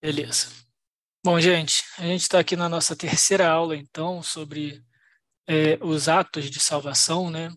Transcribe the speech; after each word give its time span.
Beleza. 0.00 0.48
Bom, 1.24 1.40
gente, 1.40 1.82
a 1.98 2.02
gente 2.02 2.22
está 2.22 2.38
aqui 2.38 2.54
na 2.54 2.68
nossa 2.68 2.94
terceira 2.96 3.48
aula, 3.48 3.76
então, 3.76 4.22
sobre 4.22 4.80
é, 5.46 5.76
os 5.82 6.08
atos 6.08 6.50
de 6.50 6.60
salvação, 6.60 7.30
né? 7.30 7.50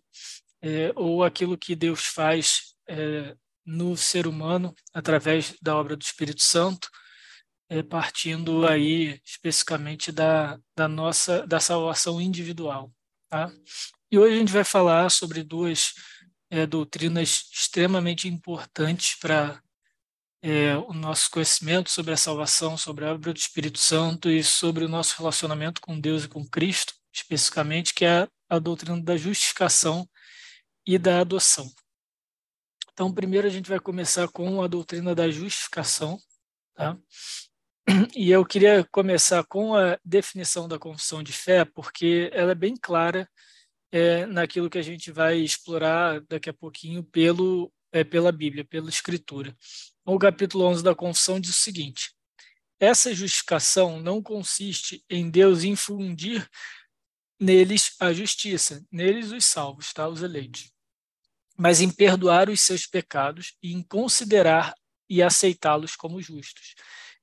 É, 0.62 0.92
ou 0.96 1.24
aquilo 1.24 1.58
que 1.58 1.76
Deus 1.76 2.06
faz 2.06 2.76
é, 2.88 3.36
no 3.66 3.96
ser 3.96 4.28
humano 4.28 4.74
através 4.94 5.56
da 5.62 5.76
obra 5.76 5.96
do 5.96 6.02
Espírito 6.02 6.42
Santo, 6.42 6.90
é, 7.70 7.84
partindo 7.84 8.68
aí 8.68 9.20
especificamente 9.24 10.12
da, 10.12 10.60
da 10.76 10.88
nossa 10.88 11.46
da 11.48 11.60
salvação 11.60 12.20
individual, 12.20 12.92
tá? 13.30 13.52
E 14.12 14.18
hoje 14.18 14.36
a 14.36 14.40
gente 14.40 14.52
vai 14.52 14.64
falar 14.64 15.10
sobre 15.10 15.44
duas 15.44 15.94
é, 16.50 16.66
doutrinas 16.66 17.50
extremamente 17.54 18.28
importantes 18.28 19.16
para 19.20 19.62
é, 20.42 20.76
o 20.76 20.94
nosso 20.94 21.30
conhecimento 21.30 21.90
sobre 21.90 22.14
a 22.14 22.18
salvação, 22.18 22.76
sobre 22.76 23.06
a 23.06 23.14
obra 23.14 23.34
do 23.34 23.38
Espírito 23.38 23.78
Santo 23.78 24.30
e 24.30 24.44
sobre 24.44 24.84
o 24.84 24.90
nosso 24.90 25.16
relacionamento 25.18 25.80
com 25.82 26.00
Deus 26.00 26.24
e 26.24 26.28
com 26.28 26.48
Cristo, 26.48 26.94
especificamente, 27.14 27.94
que 27.94 28.06
é 28.06 28.28
a 28.50 28.60
doutrina 28.60 29.00
da 29.02 29.16
justificação 29.16 30.08
e 30.86 30.98
da 30.98 31.20
adoção. 31.20 31.72
Então, 32.92 33.14
primeiro 33.14 33.48
a 33.48 33.52
gente 33.52 33.70
vai 33.70 33.80
começar 33.80 34.28
com 34.28 34.62
a 34.62 34.68
doutrina 34.68 35.14
da 35.14 35.30
justificação, 35.30 36.20
tá? 36.76 36.98
E 38.16 38.32
eu 38.32 38.46
queria 38.46 38.84
começar 38.92 39.44
com 39.46 39.76
a 39.76 39.98
definição 40.04 40.68
da 40.68 40.80
confissão 40.80 41.22
de 41.24 41.34
fé, 41.34 41.66
porque 41.66 42.30
ela 42.34 42.52
é 42.52 42.56
bem 42.56 42.76
clara 42.76 43.28
é, 43.92 44.26
naquilo 44.26 44.70
que 44.70 44.78
a 44.78 44.84
gente 44.84 45.12
vai 45.12 45.38
explorar 45.38 46.22
daqui 46.22 46.50
a 46.50 46.54
pouquinho 46.54 47.04
pelo, 47.04 47.72
é, 47.92 48.04
pela 48.04 48.32
Bíblia, 48.32 48.66
pela 48.66 48.90
Escritura 48.90 49.56
o 50.06 50.20
capítulo 50.20 50.66
11 50.66 50.84
da 50.84 50.96
Confissão 50.96 51.40
diz 51.40 51.52
o 51.52 51.62
seguinte: 51.62 52.14
essa 52.80 53.14
justificação 53.14 54.00
não 54.00 54.22
consiste 54.22 55.04
em 55.10 55.30
Deus 55.30 55.64
infundir 55.64 56.48
neles 57.40 57.96
a 58.00 58.12
justiça, 58.12 58.86
neles 58.92 59.32
os 59.32 59.46
salvos, 59.46 59.94
tá? 59.94 60.08
os 60.08 60.22
eleitos, 60.22 60.72
mas 61.58 61.82
em 61.82 61.90
perdoar 61.90 62.50
os 62.50 62.62
seus 62.62 62.86
pecados 62.86 63.56
e 63.62 63.74
em 63.74 63.84
considerar 63.84 64.74
e 65.10 65.22
aceitá-los 65.22 65.96
como 65.96 66.22
justos. 66.22 66.76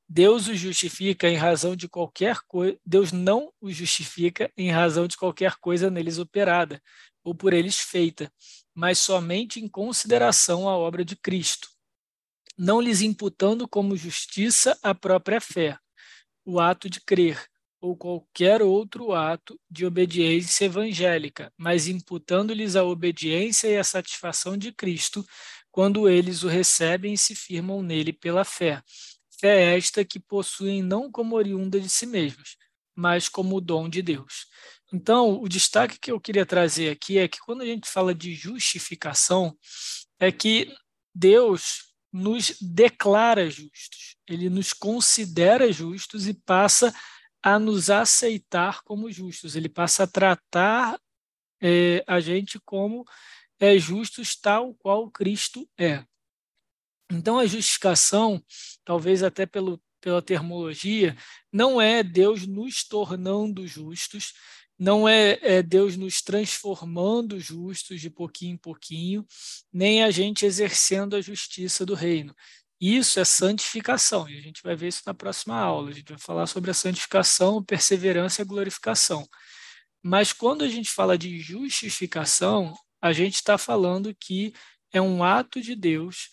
Deus 0.08 0.48
os 0.48 0.58
justifica 0.58 1.28
em 1.28 1.36
razão 1.36 1.76
de 1.76 1.86
qualquer 1.86 2.38
coisa, 2.46 2.78
Deus 2.84 3.12
não 3.12 3.52
os 3.60 3.76
justifica 3.76 4.50
em 4.56 4.70
razão 4.70 5.06
de 5.06 5.16
qualquer 5.16 5.56
coisa 5.56 5.90
neles 5.90 6.18
operada 6.18 6.82
ou 7.22 7.34
por 7.34 7.52
eles 7.52 7.78
feita, 7.78 8.32
mas 8.78 9.00
somente 9.00 9.58
em 9.58 9.66
consideração 9.66 10.68
à 10.68 10.78
obra 10.78 11.04
de 11.04 11.16
Cristo 11.16 11.68
não 12.56 12.80
lhes 12.80 13.02
imputando 13.02 13.66
como 13.66 13.96
justiça 13.96 14.78
a 14.80 14.94
própria 14.94 15.40
fé, 15.40 15.76
o 16.44 16.60
ato 16.60 16.88
de 16.88 17.00
crer, 17.00 17.44
ou 17.80 17.96
qualquer 17.96 18.62
outro 18.62 19.12
ato 19.12 19.60
de 19.68 19.84
obediência 19.84 20.66
evangélica, 20.66 21.52
mas 21.56 21.88
imputando-lhes 21.88 22.76
a 22.76 22.84
obediência 22.84 23.66
e 23.66 23.76
a 23.76 23.82
satisfação 23.82 24.56
de 24.56 24.70
Cristo 24.70 25.26
quando 25.72 26.08
eles 26.08 26.44
o 26.44 26.48
recebem 26.48 27.14
e 27.14 27.18
se 27.18 27.34
firmam 27.34 27.82
nele 27.82 28.12
pela 28.12 28.44
fé. 28.44 28.80
Fé 29.40 29.76
esta 29.76 30.04
que 30.04 30.20
possuem 30.20 30.84
não 30.84 31.10
como 31.10 31.34
oriunda 31.34 31.80
de 31.80 31.88
si 31.88 32.06
mesmos, 32.06 32.56
mas 32.94 33.28
como 33.28 33.60
dom 33.60 33.88
de 33.88 34.02
Deus. 34.02 34.46
Então, 34.92 35.40
o 35.40 35.48
destaque 35.48 35.98
que 35.98 36.10
eu 36.10 36.20
queria 36.20 36.46
trazer 36.46 36.90
aqui 36.90 37.18
é 37.18 37.28
que 37.28 37.38
quando 37.40 37.62
a 37.62 37.66
gente 37.66 37.88
fala 37.88 38.14
de 38.14 38.34
justificação, 38.34 39.56
é 40.18 40.32
que 40.32 40.74
Deus 41.14 41.92
nos 42.12 42.56
declara 42.60 43.50
justos, 43.50 44.16
ele 44.26 44.48
nos 44.48 44.72
considera 44.72 45.70
justos 45.70 46.26
e 46.26 46.32
passa 46.32 46.94
a 47.42 47.58
nos 47.58 47.90
aceitar 47.90 48.82
como 48.82 49.10
justos, 49.10 49.54
ele 49.54 49.68
passa 49.68 50.04
a 50.04 50.06
tratar 50.06 50.98
é, 51.60 52.02
a 52.06 52.18
gente 52.18 52.58
como 52.60 53.04
é, 53.60 53.78
justos 53.78 54.36
tal 54.36 54.74
qual 54.74 55.10
Cristo 55.10 55.68
é. 55.78 56.04
Então, 57.10 57.38
a 57.38 57.46
justificação, 57.46 58.42
talvez 58.84 59.22
até 59.22 59.46
pelo, 59.46 59.80
pela 60.00 60.22
termologia, 60.22 61.16
não 61.52 61.80
é 61.80 62.02
Deus 62.02 62.46
nos 62.46 62.84
tornando 62.84 63.66
justos, 63.66 64.34
não 64.78 65.08
é, 65.08 65.38
é, 65.42 65.62
Deus 65.62 65.96
nos 65.96 66.22
transformando 66.22 67.40
justos 67.40 68.00
de 68.00 68.08
pouquinho 68.08 68.54
em 68.54 68.56
pouquinho, 68.56 69.26
nem 69.72 70.04
a 70.04 70.10
gente 70.10 70.46
exercendo 70.46 71.16
a 71.16 71.20
justiça 71.20 71.84
do 71.84 71.94
reino. 71.94 72.34
Isso 72.80 73.18
é 73.18 73.24
santificação, 73.24 74.28
e 74.28 74.38
a 74.38 74.40
gente 74.40 74.62
vai 74.62 74.76
ver 74.76 74.88
isso 74.88 75.02
na 75.04 75.12
próxima 75.12 75.58
aula. 75.58 75.90
A 75.90 75.92
gente 75.92 76.10
vai 76.10 76.18
falar 76.18 76.46
sobre 76.46 76.70
a 76.70 76.74
santificação, 76.74 77.62
perseverança 77.62 78.42
e 78.42 78.44
glorificação. 78.44 79.26
Mas 80.00 80.32
quando 80.32 80.62
a 80.62 80.68
gente 80.68 80.90
fala 80.90 81.18
de 81.18 81.40
justificação, 81.40 82.72
a 83.02 83.12
gente 83.12 83.34
está 83.34 83.58
falando 83.58 84.14
que 84.14 84.52
é 84.92 85.00
um 85.00 85.24
ato 85.24 85.60
de 85.60 85.74
Deus 85.74 86.28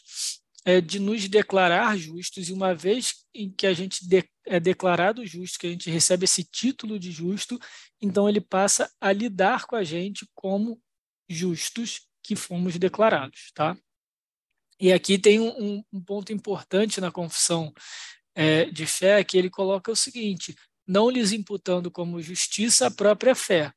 é, 0.65 0.81
de 0.81 0.99
nos 0.99 1.29
declarar 1.29 1.95
justos, 1.95 2.49
e 2.49 2.53
uma 2.53 2.73
vez 2.73 3.23
em 3.33 3.51
que 3.51 3.67
a 3.67 3.73
gente 3.73 4.05
de, 4.07 4.27
é 4.47 4.59
declarado 4.59 5.25
justo, 5.25 5.59
que 5.59 5.67
a 5.67 5.69
gente 5.69 5.89
recebe 5.91 6.25
esse 6.25 6.43
título 6.43 6.97
de 6.97 7.11
justo, 7.11 7.59
então 8.01 8.27
ele 8.27 8.41
passa 8.41 8.91
a 8.99 9.13
lidar 9.13 9.65
com 9.65 9.75
a 9.75 9.83
gente 9.83 10.27
como 10.33 10.81
justos 11.29 12.01
que 12.23 12.35
fomos 12.35 12.77
declarados, 12.77 13.51
tá? 13.53 13.77
E 14.79 14.91
aqui 14.91 15.17
tem 15.19 15.39
um, 15.39 15.83
um 15.93 16.03
ponto 16.03 16.33
importante 16.33 16.99
na 16.99 17.11
confissão 17.11 17.71
é, 18.33 18.65
de 18.65 18.85
fé, 18.85 19.23
que 19.23 19.37
ele 19.37 19.49
coloca 19.49 19.91
o 19.91 19.95
seguinte, 19.95 20.55
não 20.85 21.09
lhes 21.09 21.31
imputando 21.31 21.89
como 21.91 22.21
justiça 22.21 22.87
a 22.87 22.91
própria 22.91 23.35
fé, 23.35 23.71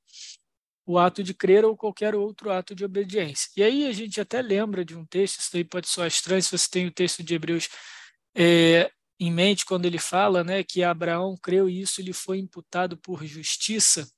o 0.89 0.99
ato 0.99 1.23
de 1.23 1.35
crer 1.35 1.67
ou 1.67 1.77
qualquer 1.77 2.15
outro 2.15 2.51
ato 2.51 2.75
de 2.75 2.83
obediência. 2.83 3.51
E 3.55 3.63
aí 3.63 3.87
a 3.87 3.93
gente 3.93 4.19
até 4.23 4.41
lembra 4.41 4.83
de 4.83 4.97
um 4.97 5.05
texto, 5.05 5.39
isso 5.39 5.55
aí 5.55 5.63
pode 5.63 5.87
soar 5.87 6.09
estranho 6.09 6.43
se 6.43 6.57
você 6.57 6.67
tem 6.71 6.87
o 6.87 6.91
texto 6.91 7.23
de 7.23 7.35
Hebreus 7.35 7.69
é, 8.35 8.91
em 9.21 9.31
mente 9.31 9.67
quando 9.67 9.85
ele 9.85 9.99
fala 9.99 10.43
né, 10.43 10.65
que 10.65 10.83
Abraão 10.83 11.37
creu 11.37 11.69
e 11.69 11.83
isso 11.83 12.01
lhe 12.01 12.15
foi 12.15 12.39
imputado 12.39 12.97
por 12.97 13.23
justiça, 13.27 14.11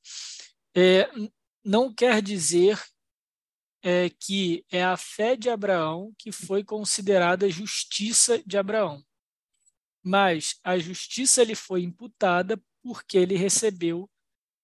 é, 0.73 1.11
não 1.65 1.93
quer 1.93 2.23
dizer 2.23 2.81
é, 3.83 4.09
que 4.09 4.65
é 4.71 4.85
a 4.85 4.97
fé 4.97 5.35
de 5.35 5.51
Abraão 5.51 6.15
que 6.17 6.31
foi 6.31 6.63
considerada 6.63 7.51
justiça 7.51 8.41
de 8.47 8.57
Abraão, 8.57 9.05
mas 10.05 10.55
a 10.63 10.79
justiça 10.79 11.43
lhe 11.43 11.57
foi 11.57 11.83
imputada 11.83 12.63
porque 12.81 13.19
ele 13.19 13.35
recebeu 13.35 14.09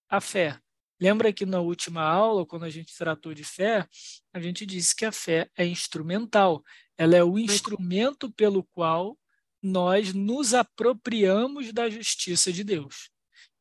a 0.07 0.21
fé. 0.21 0.57
Lembra 0.99 1.31
que 1.31 1.45
na 1.45 1.59
última 1.59 2.01
aula, 2.01 2.45
quando 2.45 2.63
a 2.65 2.69
gente 2.69 2.95
tratou 2.97 3.33
de 3.33 3.43
fé, 3.43 3.87
a 4.33 4.39
gente 4.39 4.65
disse 4.65 4.95
que 4.95 5.05
a 5.05 5.11
fé 5.11 5.49
é 5.55 5.65
instrumental. 5.65 6.63
Ela 6.97 7.15
é 7.15 7.23
o 7.23 7.37
instrumento 7.37 8.31
pelo 8.31 8.63
qual 8.63 9.17
nós 9.61 10.13
nos 10.13 10.53
apropriamos 10.53 11.71
da 11.71 11.89
justiça 11.89 12.51
de 12.51 12.63
Deus. 12.63 13.09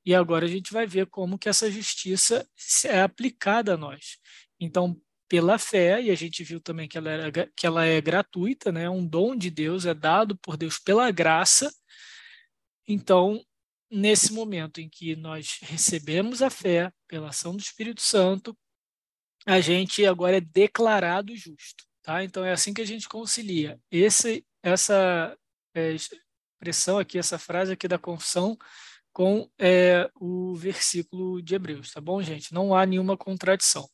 E 0.04 0.14
agora 0.14 0.46
a 0.46 0.48
gente 0.48 0.72
vai 0.72 0.86
ver 0.86 1.06
como 1.06 1.38
que 1.38 1.48
essa 1.48 1.70
justiça 1.70 2.48
é 2.84 3.00
aplicada 3.00 3.74
a 3.74 3.76
nós. 3.76 4.18
Então, 4.58 4.98
pela 5.28 5.58
fé, 5.58 6.00
e 6.00 6.10
a 6.10 6.14
gente 6.14 6.44
viu 6.44 6.60
também 6.60 6.88
que 6.88 6.96
ela, 6.96 7.10
era, 7.10 7.50
que 7.54 7.66
ela 7.66 7.84
é 7.84 8.00
gratuita, 8.00 8.70
né? 8.70 8.88
um 8.88 9.06
dom 9.06 9.34
de 9.34 9.50
Deus, 9.50 9.84
é 9.84 9.92
dado 9.92 10.36
por 10.38 10.56
Deus 10.56 10.78
pela 10.78 11.10
graça. 11.10 11.74
Então, 12.86 13.42
nesse 13.90 14.32
momento 14.32 14.80
em 14.80 14.88
que 14.88 15.14
nós 15.16 15.58
recebemos 15.62 16.42
a 16.42 16.50
fé 16.50 16.92
pela 17.06 17.28
ação 17.28 17.54
do 17.54 17.60
Espírito 17.60 18.02
Santo, 18.02 18.56
a 19.46 19.60
gente 19.60 20.04
agora 20.04 20.38
é 20.38 20.40
declarado 20.40 21.34
justo, 21.36 21.84
tá? 22.02 22.24
Então 22.24 22.44
é 22.44 22.52
assim 22.52 22.74
que 22.74 22.82
a 22.82 22.86
gente 22.86 23.08
concilia 23.08 23.78
esse 23.90 24.44
essa 24.62 25.36
é, 25.72 25.92
expressão 25.92 26.98
aqui, 26.98 27.18
essa 27.18 27.38
frase 27.38 27.72
aqui 27.72 27.86
da 27.86 27.98
confissão 27.98 28.58
com 29.12 29.48
é, 29.58 30.10
o 30.16 30.54
versículo 30.56 31.40
de 31.40 31.54
Hebreus, 31.54 31.92
tá 31.92 32.00
bom, 32.00 32.20
gente? 32.20 32.52
Não 32.52 32.74
há 32.74 32.84
nenhuma 32.84 33.16
contradição. 33.16 33.88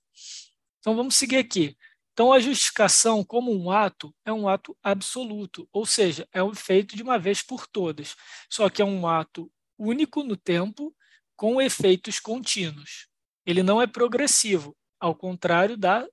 Então 0.80 0.96
vamos 0.96 1.14
seguir 1.14 1.36
aqui. 1.36 1.76
Então 2.12 2.32
a 2.32 2.40
justificação 2.40 3.22
como 3.24 3.52
um 3.52 3.70
ato 3.70 4.14
é 4.24 4.32
um 4.32 4.48
ato 4.48 4.76
absoluto, 4.82 5.68
ou 5.72 5.86
seja, 5.86 6.26
é 6.32 6.42
um 6.42 6.54
feito 6.54 6.96
de 6.96 7.02
uma 7.02 7.18
vez 7.18 7.42
por 7.42 7.66
todas. 7.66 8.16
Só 8.50 8.68
que 8.68 8.82
é 8.82 8.84
um 8.84 9.06
ato 9.06 9.50
único 9.82 10.22
no 10.22 10.36
tempo, 10.36 10.94
com 11.36 11.60
efeitos 11.60 12.20
contínuos. 12.20 13.08
Ele 13.44 13.62
não 13.62 13.80
é 13.80 13.86
progressivo, 13.86 14.76
ao 15.00 15.14
contrário 15.14 15.76
da 15.76 16.06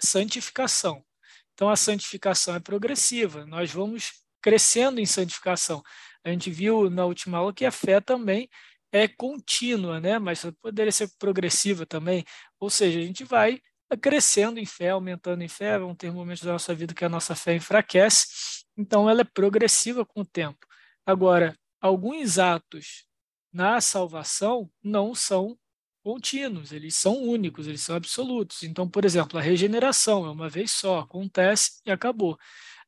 santificação. 0.00 1.04
Então, 1.52 1.70
a 1.70 1.76
santificação 1.76 2.54
é 2.56 2.60
progressiva, 2.60 3.46
nós 3.46 3.70
vamos 3.70 4.24
crescendo 4.42 5.00
em 5.00 5.06
santificação. 5.06 5.82
A 6.24 6.30
gente 6.30 6.50
viu 6.50 6.90
na 6.90 7.04
última 7.04 7.38
aula 7.38 7.54
que 7.54 7.64
a 7.64 7.70
fé 7.70 8.00
também 8.00 8.48
é 8.92 9.06
contínua, 9.08 10.00
né? 10.00 10.18
mas 10.18 10.44
poderia 10.60 10.92
ser 10.92 11.08
progressiva 11.18 11.86
também. 11.86 12.24
Ou 12.58 12.70
seja, 12.70 12.98
a 12.98 13.02
gente 13.02 13.24
vai 13.24 13.60
crescendo 14.00 14.58
em 14.58 14.66
fé, 14.66 14.90
aumentando 14.90 15.42
em 15.42 15.48
fé, 15.48 15.78
vão 15.78 15.94
ter 15.94 16.10
momentos 16.12 16.42
da 16.42 16.52
nossa 16.52 16.74
vida 16.74 16.94
que 16.94 17.04
a 17.04 17.08
nossa 17.08 17.34
fé 17.34 17.54
enfraquece, 17.54 18.64
então 18.76 19.08
ela 19.08 19.20
é 19.20 19.24
progressiva 19.24 20.04
com 20.04 20.22
o 20.22 20.26
tempo. 20.26 20.66
Agora, 21.06 21.56
alguns 21.84 22.38
atos 22.38 23.04
na 23.52 23.78
salvação 23.78 24.70
não 24.82 25.14
são 25.14 25.54
contínuos, 26.02 26.72
eles 26.72 26.94
são 26.94 27.22
únicos, 27.22 27.66
eles 27.66 27.82
são 27.82 27.94
absolutos. 27.94 28.62
Então, 28.62 28.88
por 28.88 29.04
exemplo, 29.04 29.38
a 29.38 29.42
regeneração 29.42 30.24
é 30.24 30.30
uma 30.30 30.48
vez 30.48 30.70
só, 30.70 31.00
acontece 31.00 31.82
e 31.84 31.90
acabou. 31.90 32.38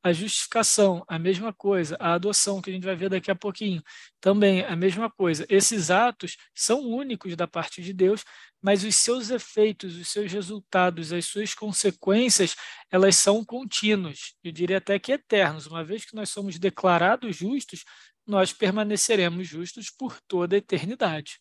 A 0.03 0.15
justificação, 0.15 1.05
a 1.09 1.19
mesma 1.19 1.53
coisa. 1.53 1.97
A 2.01 2.15
adoção, 2.15 2.63
que 2.63 2.71
a 2.71 2.73
gente 2.73 2.85
vai 2.85 2.97
ver 2.97 3.11
daqui 3.11 3.31
a 3.31 3.35
pouquinho, 3.35 3.83
também 4.19 4.65
a 4.65 4.75
mesma 4.77 5.11
coisa. 5.11 5.45
Esses 5.49 5.91
atos 5.91 6.37
são 6.55 6.81
únicos 6.81 7.37
da 7.37 7.47
parte 7.47 7.83
de 7.83 7.93
Deus, 7.93 8.25
mas 8.63 8.83
os 8.83 8.97
seus 8.97 9.31
efeitos, 9.31 9.97
os 9.97 10.09
seus 10.09 10.33
resultados, 10.33 11.13
as 11.13 11.27
suas 11.27 11.55
consequências, 11.55 12.55
elas 12.91 13.17
são 13.17 13.45
contínuos. 13.45 14.35
Eu 14.43 14.53
diria 14.53 14.79
até 14.79 14.99
que 14.99 15.13
eternos. 15.13 15.67
Uma 15.67 15.85
vez 15.85 16.05
que 16.05 16.15
nós 16.15 16.31
somos 16.31 16.59
declarados 16.59 17.37
justos, 17.37 17.85
nós 18.27 18.53
permaneceremos 18.53 19.47
justos 19.47 19.91
por 19.91 20.21
toda 20.23 20.57
a 20.57 20.59
eternidade. 20.59 21.41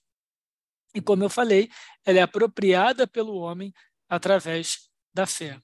E 0.94 1.02
como 1.02 1.24
eu 1.24 1.30
falei, 1.30 1.70
ela 2.06 2.20
é 2.20 2.22
apropriada 2.22 3.08
pelo 3.08 3.36
homem 3.36 3.74
através 4.08 4.90
da 5.14 5.26
fé. 5.26 5.60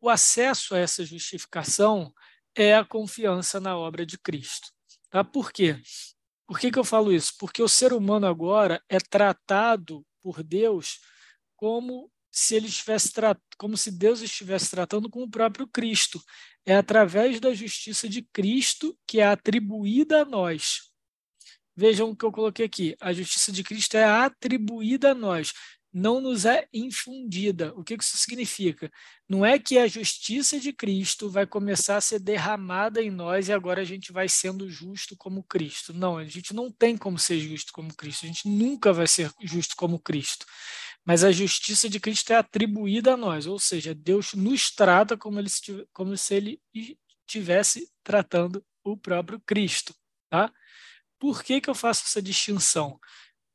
O 0.00 0.08
acesso 0.08 0.74
a 0.74 0.78
essa 0.78 1.04
justificação 1.04 2.12
é 2.54 2.74
a 2.74 2.84
confiança 2.84 3.60
na 3.60 3.76
obra 3.76 4.04
de 4.04 4.18
Cristo. 4.18 4.68
Tá? 5.10 5.24
Por 5.24 5.52
quê? 5.52 5.80
Por 6.46 6.58
que, 6.58 6.70
que 6.70 6.78
eu 6.78 6.84
falo 6.84 7.12
isso? 7.12 7.34
Porque 7.38 7.62
o 7.62 7.68
ser 7.68 7.92
humano 7.92 8.26
agora 8.26 8.82
é 8.88 8.98
tratado 8.98 10.04
por 10.20 10.42
Deus 10.42 11.00
como 11.56 12.10
se 12.38 12.54
ele 12.54 12.68
estivesse 12.68 13.12
como 13.56 13.76
se 13.76 13.90
Deus 13.90 14.20
estivesse 14.20 14.70
tratando 14.70 15.10
com 15.10 15.22
o 15.22 15.30
próprio 15.30 15.66
Cristo. 15.66 16.22
É 16.64 16.76
através 16.76 17.40
da 17.40 17.52
justiça 17.52 18.08
de 18.08 18.22
Cristo 18.22 18.96
que 19.06 19.20
é 19.20 19.26
atribuída 19.26 20.22
a 20.22 20.24
nós. 20.24 20.88
Vejam 21.74 22.10
o 22.10 22.16
que 22.16 22.24
eu 22.24 22.32
coloquei 22.32 22.66
aqui. 22.66 22.96
A 23.00 23.12
justiça 23.12 23.50
de 23.50 23.64
Cristo 23.64 23.96
é 23.96 24.04
atribuída 24.04 25.12
a 25.12 25.14
nós, 25.14 25.52
não 25.92 26.20
nos 26.20 26.44
é 26.44 26.68
infundida. 26.72 27.72
O 27.74 27.82
que 27.82 27.94
isso 27.94 28.16
significa? 28.16 28.90
Não 29.28 29.44
é 29.44 29.58
que 29.58 29.78
a 29.78 29.88
justiça 29.88 30.60
de 30.60 30.72
Cristo 30.72 31.30
vai 31.30 31.46
começar 31.46 31.96
a 31.96 32.00
ser 32.00 32.20
derramada 32.20 33.02
em 33.02 33.10
nós 33.10 33.48
e 33.48 33.52
agora 33.52 33.80
a 33.80 33.84
gente 33.84 34.12
vai 34.12 34.28
sendo 34.28 34.68
justo 34.70 35.16
como 35.16 35.42
Cristo. 35.42 35.92
Não, 35.92 36.18
a 36.18 36.24
gente 36.24 36.54
não 36.54 36.70
tem 36.70 36.96
como 36.96 37.18
ser 37.18 37.40
justo 37.40 37.72
como 37.72 37.94
Cristo. 37.94 38.24
A 38.24 38.28
gente 38.28 38.48
nunca 38.48 38.92
vai 38.92 39.06
ser 39.06 39.32
justo 39.42 39.74
como 39.76 39.98
Cristo. 39.98 40.46
Mas 41.08 41.24
a 41.24 41.32
justiça 41.32 41.88
de 41.88 41.98
Cristo 41.98 42.34
é 42.34 42.36
atribuída 42.36 43.14
a 43.14 43.16
nós, 43.16 43.46
ou 43.46 43.58
seja, 43.58 43.94
Deus 43.94 44.34
nos 44.34 44.70
trata 44.70 45.16
como, 45.16 45.40
ele, 45.40 45.48
como 45.90 46.14
se 46.18 46.34
ele 46.34 46.60
estivesse 46.74 47.90
tratando 48.04 48.62
o 48.84 48.94
próprio 48.94 49.40
Cristo. 49.40 49.94
Tá? 50.28 50.52
Por 51.18 51.42
que, 51.42 51.62
que 51.62 51.70
eu 51.70 51.74
faço 51.74 52.04
essa 52.04 52.20
distinção? 52.20 53.00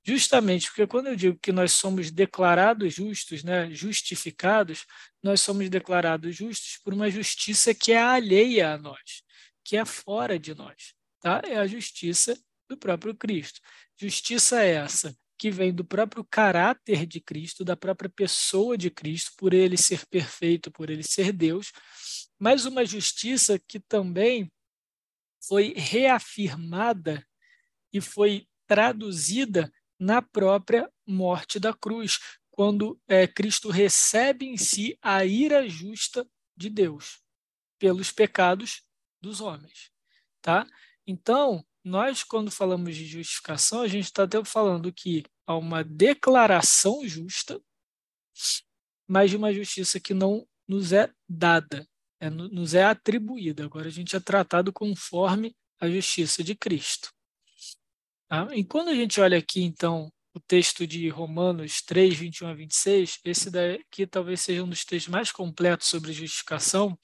Justamente 0.04 0.66
porque 0.66 0.88
quando 0.88 1.10
eu 1.10 1.16
digo 1.16 1.38
que 1.40 1.52
nós 1.52 1.74
somos 1.74 2.10
declarados 2.10 2.92
justos, 2.92 3.44
né, 3.44 3.70
justificados, 3.72 4.84
nós 5.22 5.40
somos 5.40 5.70
declarados 5.70 6.36
justos 6.36 6.80
por 6.84 6.92
uma 6.92 7.08
justiça 7.12 7.72
que 7.72 7.92
é 7.92 8.02
alheia 8.02 8.74
a 8.74 8.78
nós, 8.80 9.22
que 9.64 9.78
é 9.78 9.86
fora 9.86 10.40
de 10.40 10.56
nós. 10.56 10.96
Tá? 11.22 11.40
É 11.46 11.58
a 11.58 11.68
justiça 11.68 12.36
do 12.68 12.76
próprio 12.76 13.14
Cristo. 13.14 13.62
Justiça 13.96 14.64
essa 14.64 15.16
que 15.44 15.52
vem 15.52 15.74
do 15.74 15.84
próprio 15.84 16.24
caráter 16.24 17.06
de 17.06 17.20
Cristo, 17.20 17.66
da 17.66 17.76
própria 17.76 18.10
pessoa 18.10 18.78
de 18.78 18.90
Cristo, 18.90 19.34
por 19.36 19.54
ele 19.54 19.76
ser 19.76 20.06
perfeito, 20.06 20.72
por 20.72 20.90
ele 20.90 21.04
ser 21.04 21.34
Deus, 21.34 21.74
mas 22.40 22.66
uma 22.66 22.86
justiça 22.86 23.60
que 23.68 23.78
também 23.78 24.50
foi 25.46 25.74
reafirmada 25.76 27.28
e 27.92 28.00
foi 28.00 28.48
traduzida 28.66 29.70
na 30.00 30.22
própria 30.22 30.90
morte 31.06 31.60
da 31.60 31.74
cruz, 31.74 32.22
quando 32.50 32.98
é, 33.06 33.28
Cristo 33.28 33.70
recebe 33.70 34.46
em 34.46 34.56
si 34.56 34.98
a 35.02 35.26
ira 35.26 35.68
justa 35.68 36.26
de 36.56 36.70
Deus 36.70 37.22
pelos 37.78 38.14
pecados 38.14 38.82
dos 39.20 39.42
homens, 39.42 39.92
tá? 40.42 40.66
Então, 41.06 41.66
nós 41.84 42.24
quando 42.24 42.50
falamos 42.50 42.96
de 42.96 43.06
justificação, 43.06 43.82
a 43.82 43.90
gente 43.90 44.06
está 44.06 44.24
até 44.24 44.42
falando 44.46 44.94
que 44.94 45.26
há 45.46 45.56
uma 45.56 45.84
declaração 45.84 47.08
justa, 47.08 47.62
mas 49.08 49.30
de 49.30 49.38
uma 49.38 49.54
justiça 49.54 50.00
que 50.00 50.14
não 50.14 50.48
nos 50.68 50.92
é 50.92 51.12
dada, 51.28 51.88
é, 52.20 52.30
nos 52.30 52.74
é 52.74 52.84
atribuída. 52.84 53.66
Agora 53.66 53.88
a 53.88 53.92
gente 53.92 54.16
é 54.16 54.20
tratado 54.20 54.72
conforme 54.72 55.56
a 55.80 55.90
justiça 55.90 56.44
de 56.44 56.56
Cristo. 56.56 57.12
Tá? 58.28 58.48
E 58.56 58.64
quando 58.64 58.90
a 58.90 58.96
gente 58.96 59.20
olha 59.20 59.38
aqui, 59.38 59.62
então, 59.62 60.12
o 60.34 60.40
texto 60.40 60.88
de 60.88 61.08
Romanos 61.10 61.82
3, 61.82 62.16
21 62.16 62.48
a 62.48 62.54
26, 62.54 63.20
esse 63.24 63.52
daqui 63.52 64.08
talvez 64.08 64.42
seja 64.42 64.64
um 64.64 64.70
dos 64.70 64.84
textos 64.84 65.12
mais 65.12 65.32
completos 65.32 65.88
sobre 65.88 66.14
justificação, 66.14 66.98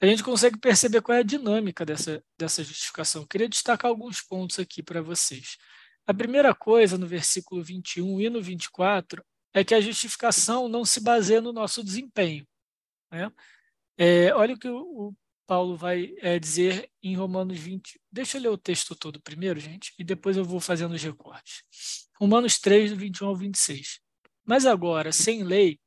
a 0.00 0.06
gente 0.06 0.22
consegue 0.22 0.58
perceber 0.58 1.00
qual 1.00 1.16
é 1.16 1.20
a 1.20 1.24
dinâmica 1.24 1.84
dessa, 1.84 2.22
dessa 2.36 2.62
justificação. 2.62 3.22
Eu 3.22 3.28
queria 3.28 3.48
destacar 3.48 3.90
alguns 3.90 4.20
pontos 4.20 4.58
aqui 4.58 4.82
para 4.82 5.02
vocês. 5.02 5.56
A 6.08 6.14
primeira 6.14 6.54
coisa, 6.54 6.96
no 6.96 7.06
versículo 7.06 7.62
21 7.62 8.18
e 8.18 8.30
no 8.30 8.40
24, 8.40 9.22
é 9.52 9.62
que 9.62 9.74
a 9.74 9.80
justificação 9.80 10.66
não 10.66 10.82
se 10.82 11.02
baseia 11.02 11.42
no 11.42 11.52
nosso 11.52 11.84
desempenho. 11.84 12.48
Né? 13.12 13.30
É, 13.98 14.32
olha 14.32 14.54
o 14.54 14.58
que 14.58 14.70
o, 14.70 15.14
Paulo 15.46 15.76
vai 15.76 16.14
é, 16.18 16.38
dizer 16.38 16.90
em 17.02 17.14
Romanos 17.14 17.58
20. 17.58 18.00
Deixa 18.10 18.38
eu 18.38 18.42
ler 18.42 18.48
o 18.48 18.56
texto 18.56 18.96
todo 18.96 19.20
primeiro, 19.20 19.60
gente, 19.60 19.92
e 19.98 20.04
depois 20.04 20.38
eu 20.38 20.46
vou 20.46 20.60
fazendo 20.60 20.94
os 20.94 21.02
recortes. 21.02 21.62
Romanos 22.16 22.58
3, 22.58 22.92
do 22.92 22.96
21 22.96 23.28
ao 23.28 23.36
26. 23.36 24.00
Mas 24.46 24.64
agora, 24.64 25.12
sem 25.12 25.42
lei, 25.42 25.78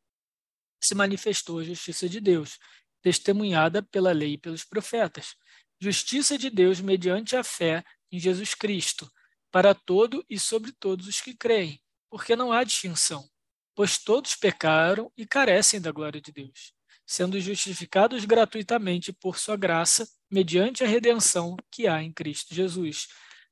se 0.79 0.93
manifestou 0.93 1.57
a 1.57 1.63
justiça 1.63 2.07
de 2.07 2.21
Deus, 2.21 2.59
testemunhada 3.01 3.81
pela 3.81 4.11
lei 4.11 4.33
e 4.33 4.37
pelos 4.37 4.63
profetas. 4.63 5.35
Justiça 5.79 6.37
de 6.37 6.51
Deus 6.51 6.79
mediante 6.79 7.35
a 7.35 7.43
fé 7.43 7.83
em 8.11 8.19
Jesus 8.19 8.53
Cristo, 8.53 9.11
para 9.51 9.75
todo 9.75 10.23
e 10.29 10.39
sobre 10.39 10.71
todos 10.71 11.07
os 11.07 11.21
que 11.21 11.35
creem, 11.35 11.81
porque 12.09 12.35
não 12.35 12.51
há 12.51 12.63
distinção, 12.63 13.29
pois 13.75 13.97
todos 13.97 14.35
pecaram 14.35 15.11
e 15.17 15.25
carecem 15.25 15.81
da 15.81 15.91
glória 15.91 16.21
de 16.21 16.31
Deus 16.31 16.73
sendo 17.11 17.41
justificados 17.41 18.23
gratuitamente 18.23 19.11
por 19.11 19.37
sua 19.37 19.57
graça, 19.57 20.07
mediante 20.31 20.81
a 20.81 20.87
redenção 20.87 21.57
que 21.69 21.85
há 21.85 22.01
em 22.01 22.09
Cristo 22.09 22.55
Jesus, 22.55 23.09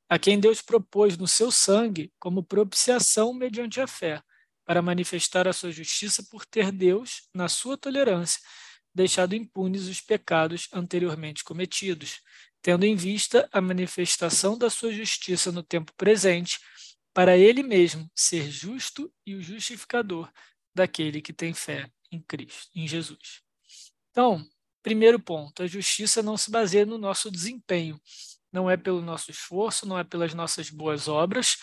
a 0.07 0.17
quem 0.17 0.39
Deus 0.39 0.61
propôs 0.61 1.17
no 1.17 1.27
seu 1.27 1.51
sangue 1.51 2.09
como 2.17 2.41
propiciação 2.41 3.33
mediante 3.33 3.81
a 3.81 3.85
fé, 3.85 4.23
para 4.65 4.81
manifestar 4.81 5.45
a 5.45 5.51
sua 5.51 5.73
justiça 5.73 6.23
por 6.31 6.45
ter 6.45 6.71
Deus, 6.71 7.27
na 7.33 7.49
sua 7.49 7.77
tolerância, 7.77 8.39
deixado 8.95 9.35
impunes 9.35 9.87
os 9.87 9.99
pecados 9.99 10.69
anteriormente 10.71 11.43
cometidos, 11.43 12.21
tendo 12.61 12.85
em 12.85 12.95
vista 12.95 13.47
a 13.51 13.61
manifestação 13.61 14.57
da 14.57 14.69
sua 14.69 14.91
justiça 14.91 15.51
no 15.51 15.63
tempo 15.63 15.93
presente, 15.95 16.59
para 17.13 17.37
ele 17.37 17.63
mesmo 17.63 18.09
ser 18.15 18.49
justo 18.49 19.11
e 19.25 19.35
o 19.35 19.41
justificador 19.41 20.31
daquele 20.73 21.21
que 21.21 21.33
tem 21.33 21.53
fé 21.53 21.89
em 22.11 22.21
Cristo, 22.21 22.69
em 22.75 22.87
Jesus. 22.87 23.41
Então, 24.11 24.45
primeiro 24.81 25.19
ponto, 25.19 25.63
a 25.63 25.67
justiça 25.67 26.21
não 26.21 26.37
se 26.37 26.51
baseia 26.51 26.85
no 26.85 26.97
nosso 26.97 27.31
desempenho, 27.31 27.99
não 28.51 28.69
é 28.69 28.77
pelo 28.77 29.01
nosso 29.01 29.31
esforço, 29.31 29.87
não 29.87 29.97
é 29.97 30.03
pelas 30.03 30.33
nossas 30.33 30.69
boas 30.69 31.07
obras 31.07 31.57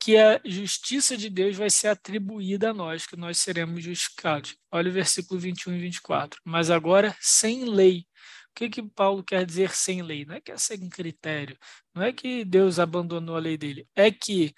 que 0.00 0.16
a 0.16 0.40
justiça 0.42 1.14
de 1.14 1.28
Deus 1.28 1.56
vai 1.56 1.68
ser 1.68 1.88
atribuída 1.88 2.70
a 2.70 2.74
nós, 2.74 3.06
que 3.06 3.16
nós 3.16 3.36
seremos 3.38 3.84
justificados. 3.84 4.56
Olha 4.72 4.88
o 4.88 4.92
versículo 4.92 5.38
21 5.38 5.74
e 5.74 5.78
24. 5.78 6.40
Mas 6.42 6.70
agora, 6.70 7.14
sem 7.20 7.66
lei. 7.66 8.06
O 8.50 8.54
que, 8.54 8.68
que 8.68 8.82
Paulo 8.82 9.22
quer 9.24 9.46
dizer 9.46 9.70
sem 9.70 10.02
lei? 10.02 10.24
Não 10.24 10.34
é 10.34 10.40
que 10.40 10.52
é 10.52 10.56
sem 10.56 10.88
critério, 10.88 11.56
não 11.94 12.02
é 12.02 12.12
que 12.12 12.44
Deus 12.44 12.78
abandonou 12.78 13.36
a 13.36 13.40
lei 13.40 13.56
dele, 13.56 13.88
é 13.94 14.10
que 14.10 14.54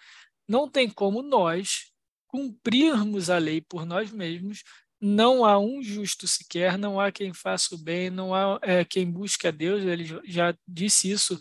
não 0.49 0.69
tem 0.69 0.89
como 0.89 1.23
nós 1.23 1.93
cumprirmos 2.27 3.31
a 3.31 3.39
lei 3.39 3.61
por 3.61 3.85
nós 3.85 4.11
mesmos, 4.11 4.65
não 5.01 5.45
há 5.45 5.59
um 5.59 5.83
justo 5.83 6.29
sequer, 6.29 6.79
não 6.79 7.01
há 7.01 7.11
quem 7.11 7.35
faça 7.35 7.75
o 7.75 7.79
bem, 7.79 8.09
não 8.09 8.35
há 8.35 8.59
é, 8.63 8.85
quem 8.85 9.11
busque 9.11 9.49
a 9.49 9.51
Deus. 9.51 9.83
Ele 9.83 10.05
já 10.25 10.57
disse 10.67 11.11
isso 11.11 11.39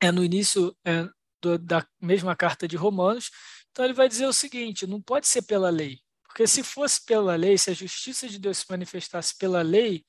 é, 0.00 0.12
no 0.12 0.22
início 0.22 0.76
é, 0.84 1.08
do, 1.40 1.58
da 1.58 1.86
mesma 2.00 2.36
carta 2.36 2.68
de 2.68 2.76
Romanos. 2.76 3.30
Então 3.70 3.84
ele 3.84 3.94
vai 3.94 4.08
dizer 4.08 4.26
o 4.26 4.32
seguinte: 4.32 4.86
não 4.86 5.00
pode 5.00 5.26
ser 5.26 5.42
pela 5.42 5.70
lei, 5.70 5.98
porque 6.24 6.46
se 6.46 6.62
fosse 6.62 7.04
pela 7.04 7.34
lei, 7.36 7.56
se 7.56 7.70
a 7.70 7.74
justiça 7.74 8.28
de 8.28 8.38
Deus 8.38 8.58
se 8.58 8.66
manifestasse 8.68 9.34
pela 9.38 9.62
lei, 9.62 10.04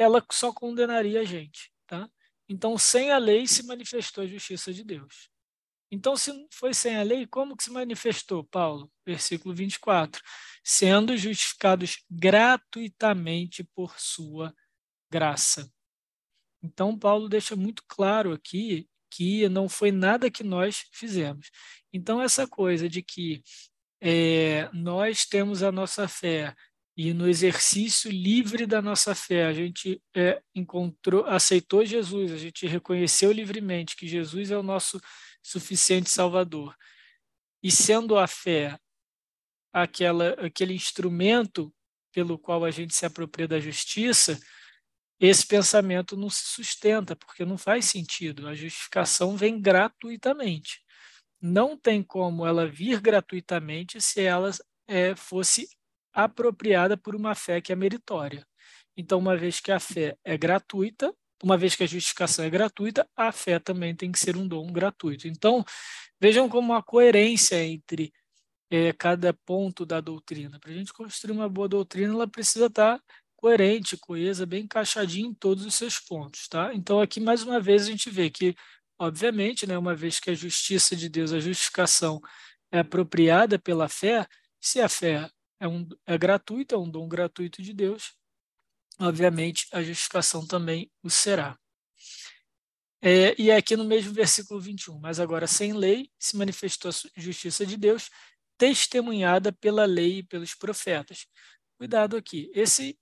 ela 0.00 0.24
só 0.32 0.52
condenaria 0.52 1.20
a 1.20 1.24
gente, 1.24 1.70
tá? 1.86 2.08
Então, 2.48 2.76
sem 2.78 3.10
a 3.12 3.18
lei 3.18 3.46
se 3.46 3.62
manifestou 3.64 4.24
a 4.24 4.26
justiça 4.26 4.72
de 4.72 4.82
Deus. 4.82 5.30
Então, 5.90 6.16
se 6.16 6.32
foi 6.52 6.72
sem 6.72 6.96
a 6.96 7.02
lei, 7.02 7.26
como 7.26 7.56
que 7.56 7.64
se 7.64 7.70
manifestou, 7.70 8.44
Paulo? 8.44 8.90
Versículo 9.04 9.54
24. 9.54 10.22
Sendo 10.64 11.16
justificados 11.16 12.04
gratuitamente 12.10 13.62
por 13.74 13.98
sua 13.98 14.54
graça. 15.10 15.70
Então, 16.62 16.98
Paulo 16.98 17.28
deixa 17.28 17.54
muito 17.54 17.82
claro 17.86 18.32
aqui 18.32 18.88
aqui, 19.10 19.48
não 19.48 19.68
foi 19.68 19.90
nada 19.90 20.30
que 20.30 20.44
nós 20.44 20.86
fizemos. 20.92 21.50
Então, 21.92 22.22
essa 22.22 22.46
coisa 22.46 22.88
de 22.88 23.02
que 23.02 23.42
é, 24.00 24.70
nós 24.72 25.26
temos 25.26 25.62
a 25.62 25.72
nossa 25.72 26.06
fé 26.06 26.54
e 27.02 27.14
no 27.14 27.26
exercício 27.26 28.10
livre 28.10 28.66
da 28.66 28.82
nossa 28.82 29.14
fé 29.14 29.46
a 29.46 29.54
gente 29.54 30.02
é, 30.14 30.42
encontrou, 30.54 31.24
aceitou 31.24 31.82
Jesus, 31.82 32.30
a 32.30 32.36
gente 32.36 32.66
reconheceu 32.66 33.32
livremente 33.32 33.96
que 33.96 34.06
Jesus 34.06 34.50
é 34.50 34.58
o 34.58 34.62
nosso 34.62 35.00
suficiente 35.42 36.10
Salvador. 36.10 36.76
E 37.62 37.70
sendo 37.70 38.18
a 38.18 38.26
fé 38.26 38.78
aquela, 39.72 40.32
aquele 40.44 40.74
instrumento 40.74 41.74
pelo 42.12 42.38
qual 42.38 42.66
a 42.66 42.70
gente 42.70 42.94
se 42.94 43.06
apropria 43.06 43.48
da 43.48 43.58
justiça, 43.58 44.38
esse 45.18 45.46
pensamento 45.46 46.18
não 46.18 46.28
se 46.28 46.48
sustenta, 46.48 47.16
porque 47.16 47.46
não 47.46 47.56
faz 47.56 47.86
sentido. 47.86 48.46
A 48.46 48.54
justificação 48.54 49.38
vem 49.38 49.58
gratuitamente. 49.58 50.82
Não 51.40 51.78
tem 51.78 52.02
como 52.02 52.44
ela 52.44 52.66
vir 52.66 53.00
gratuitamente 53.00 54.02
se 54.02 54.20
ela 54.20 54.50
é, 54.86 55.16
fosse 55.16 55.66
apropriada 56.12 56.96
por 56.96 57.14
uma 57.14 57.34
fé 57.34 57.60
que 57.60 57.72
é 57.72 57.76
meritória. 57.76 58.46
Então, 58.96 59.18
uma 59.18 59.36
vez 59.36 59.60
que 59.60 59.72
a 59.72 59.80
fé 59.80 60.16
é 60.24 60.36
gratuita, 60.36 61.14
uma 61.42 61.56
vez 61.56 61.74
que 61.74 61.82
a 61.82 61.86
justificação 61.86 62.44
é 62.44 62.50
gratuita, 62.50 63.08
a 63.16 63.32
fé 63.32 63.58
também 63.58 63.94
tem 63.94 64.12
que 64.12 64.18
ser 64.18 64.36
um 64.36 64.46
dom 64.46 64.70
gratuito. 64.72 65.26
Então, 65.26 65.64
vejam 66.20 66.48
como 66.48 66.74
a 66.74 66.82
coerência 66.82 67.62
entre 67.64 68.12
é, 68.70 68.92
cada 68.92 69.32
ponto 69.32 69.86
da 69.86 70.00
doutrina. 70.00 70.58
Para 70.60 70.70
a 70.70 70.74
gente 70.74 70.92
construir 70.92 71.32
uma 71.32 71.48
boa 71.48 71.68
doutrina, 71.68 72.12
ela 72.12 72.28
precisa 72.28 72.66
estar 72.66 73.00
coerente, 73.36 73.96
coesa, 73.96 74.44
bem 74.44 74.64
encaixadinha 74.64 75.28
em 75.28 75.34
todos 75.34 75.64
os 75.64 75.74
seus 75.74 75.98
pontos. 75.98 76.46
Tá? 76.46 76.74
Então, 76.74 77.00
aqui, 77.00 77.18
mais 77.20 77.42
uma 77.42 77.58
vez, 77.58 77.82
a 77.82 77.86
gente 77.86 78.10
vê 78.10 78.30
que, 78.30 78.54
obviamente, 78.98 79.66
né, 79.66 79.78
uma 79.78 79.94
vez 79.94 80.20
que 80.20 80.30
a 80.30 80.34
justiça 80.34 80.94
de 80.94 81.08
Deus, 81.08 81.32
a 81.32 81.40
justificação 81.40 82.20
é 82.70 82.80
apropriada 82.80 83.58
pela 83.58 83.88
fé, 83.88 84.26
se 84.60 84.80
a 84.80 84.88
fé 84.88 85.28
é, 85.60 85.68
um, 85.68 85.86
é 86.06 86.18
gratuita, 86.18 86.74
é 86.74 86.78
um 86.78 86.90
dom 86.90 87.06
gratuito 87.06 87.62
de 87.62 87.72
Deus, 87.72 88.16
obviamente 88.98 89.66
a 89.72 89.82
justificação 89.82 90.46
também 90.46 90.90
o 91.02 91.10
será. 91.10 91.56
É, 93.02 93.34
e 93.40 93.50
é 93.50 93.56
aqui 93.56 93.76
no 93.76 93.84
mesmo 93.84 94.12
versículo 94.12 94.60
21, 94.60 94.98
mas 94.98 95.20
agora 95.20 95.46
sem 95.46 95.72
lei 95.72 96.10
se 96.18 96.36
manifestou 96.36 96.90
a 96.90 97.20
justiça 97.20 97.64
de 97.64 97.76
Deus, 97.76 98.10
testemunhada 98.58 99.52
pela 99.52 99.86
lei 99.86 100.18
e 100.18 100.22
pelos 100.22 100.54
profetas. 100.54 101.26
Cuidado 101.78 102.16
aqui, 102.16 102.50
esse, 102.54 102.98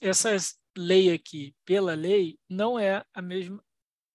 essa 0.00 0.34
lei 0.76 1.12
aqui, 1.12 1.54
pela 1.66 1.94
lei, 1.94 2.38
não 2.48 2.78
é 2.78 3.04
a 3.12 3.20
mesma. 3.20 3.62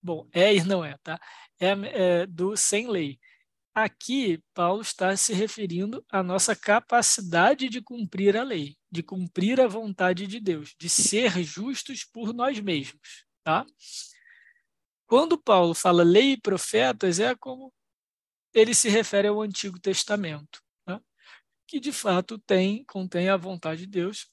Bom, 0.02 0.28
é 0.32 0.56
e 0.56 0.64
não 0.64 0.84
é, 0.84 0.98
tá? 1.04 1.20
É, 1.60 2.22
é 2.22 2.26
do 2.26 2.58
sem 2.58 2.88
lei. 2.90 3.20
Aqui, 3.80 4.44
Paulo 4.56 4.82
está 4.82 5.16
se 5.16 5.36
referindo 5.36 6.04
à 6.10 6.24
nossa 6.24 6.56
capacidade 6.56 7.70
de 7.70 7.80
cumprir 7.80 8.36
a 8.36 8.42
lei, 8.42 8.76
de 8.92 9.04
cumprir 9.04 9.62
a 9.62 9.68
vontade 9.68 10.26
de 10.26 10.40
Deus, 10.40 10.74
de 10.80 10.90
ser 10.90 11.44
justos 11.44 12.04
por 12.04 12.34
nós 12.34 12.60
mesmos. 12.60 13.28
Tá? 13.44 13.68
Quando 15.06 15.38
Paulo 15.38 15.76
fala 15.76 16.02
lei 16.02 16.32
e 16.32 16.42
profetas, 16.42 17.20
é 17.20 17.36
como 17.36 17.72
ele 18.52 18.74
se 18.74 18.90
refere 18.90 19.28
ao 19.28 19.44
Antigo 19.44 19.80
Testamento, 19.80 20.60
tá? 20.84 21.00
que 21.68 21.80
de 21.80 21.92
fato 21.92 22.40
tem, 22.40 22.84
contém 22.86 23.30
a 23.30 23.38
vontade 23.38 23.82
de 23.82 23.92
Deus, 23.92 24.28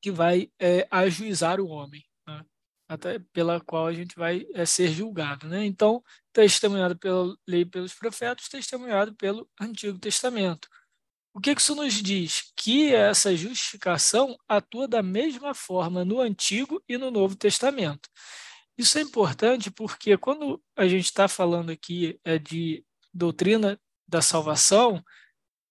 que 0.00 0.12
vai 0.12 0.52
é, 0.56 0.86
ajuizar 0.88 1.58
o 1.58 1.66
homem 1.66 2.04
até 2.90 3.20
pela 3.32 3.60
qual 3.60 3.86
a 3.86 3.92
gente 3.92 4.16
vai 4.16 4.44
é, 4.52 4.66
ser 4.66 4.88
julgado. 4.88 5.46
Né? 5.46 5.64
Então, 5.64 6.02
testemunhado 6.32 6.98
pela 6.98 7.32
lei 7.46 7.64
pelos 7.64 7.94
profetas, 7.94 8.48
testemunhado 8.48 9.14
pelo 9.14 9.48
Antigo 9.60 9.96
Testamento. 9.96 10.68
O 11.32 11.40
que 11.40 11.52
isso 11.52 11.76
nos 11.76 11.94
diz? 11.94 12.52
Que 12.56 12.92
essa 12.92 13.34
justificação 13.36 14.36
atua 14.48 14.88
da 14.88 15.04
mesma 15.04 15.54
forma 15.54 16.04
no 16.04 16.20
Antigo 16.20 16.82
e 16.88 16.98
no 16.98 17.12
Novo 17.12 17.36
Testamento. 17.36 18.08
Isso 18.76 18.98
é 18.98 19.02
importante 19.02 19.70
porque 19.70 20.16
quando 20.16 20.60
a 20.76 20.88
gente 20.88 21.04
está 21.04 21.28
falando 21.28 21.70
aqui 21.70 22.18
é, 22.24 22.40
de 22.40 22.84
doutrina 23.14 23.80
da 24.08 24.20
salvação, 24.20 25.00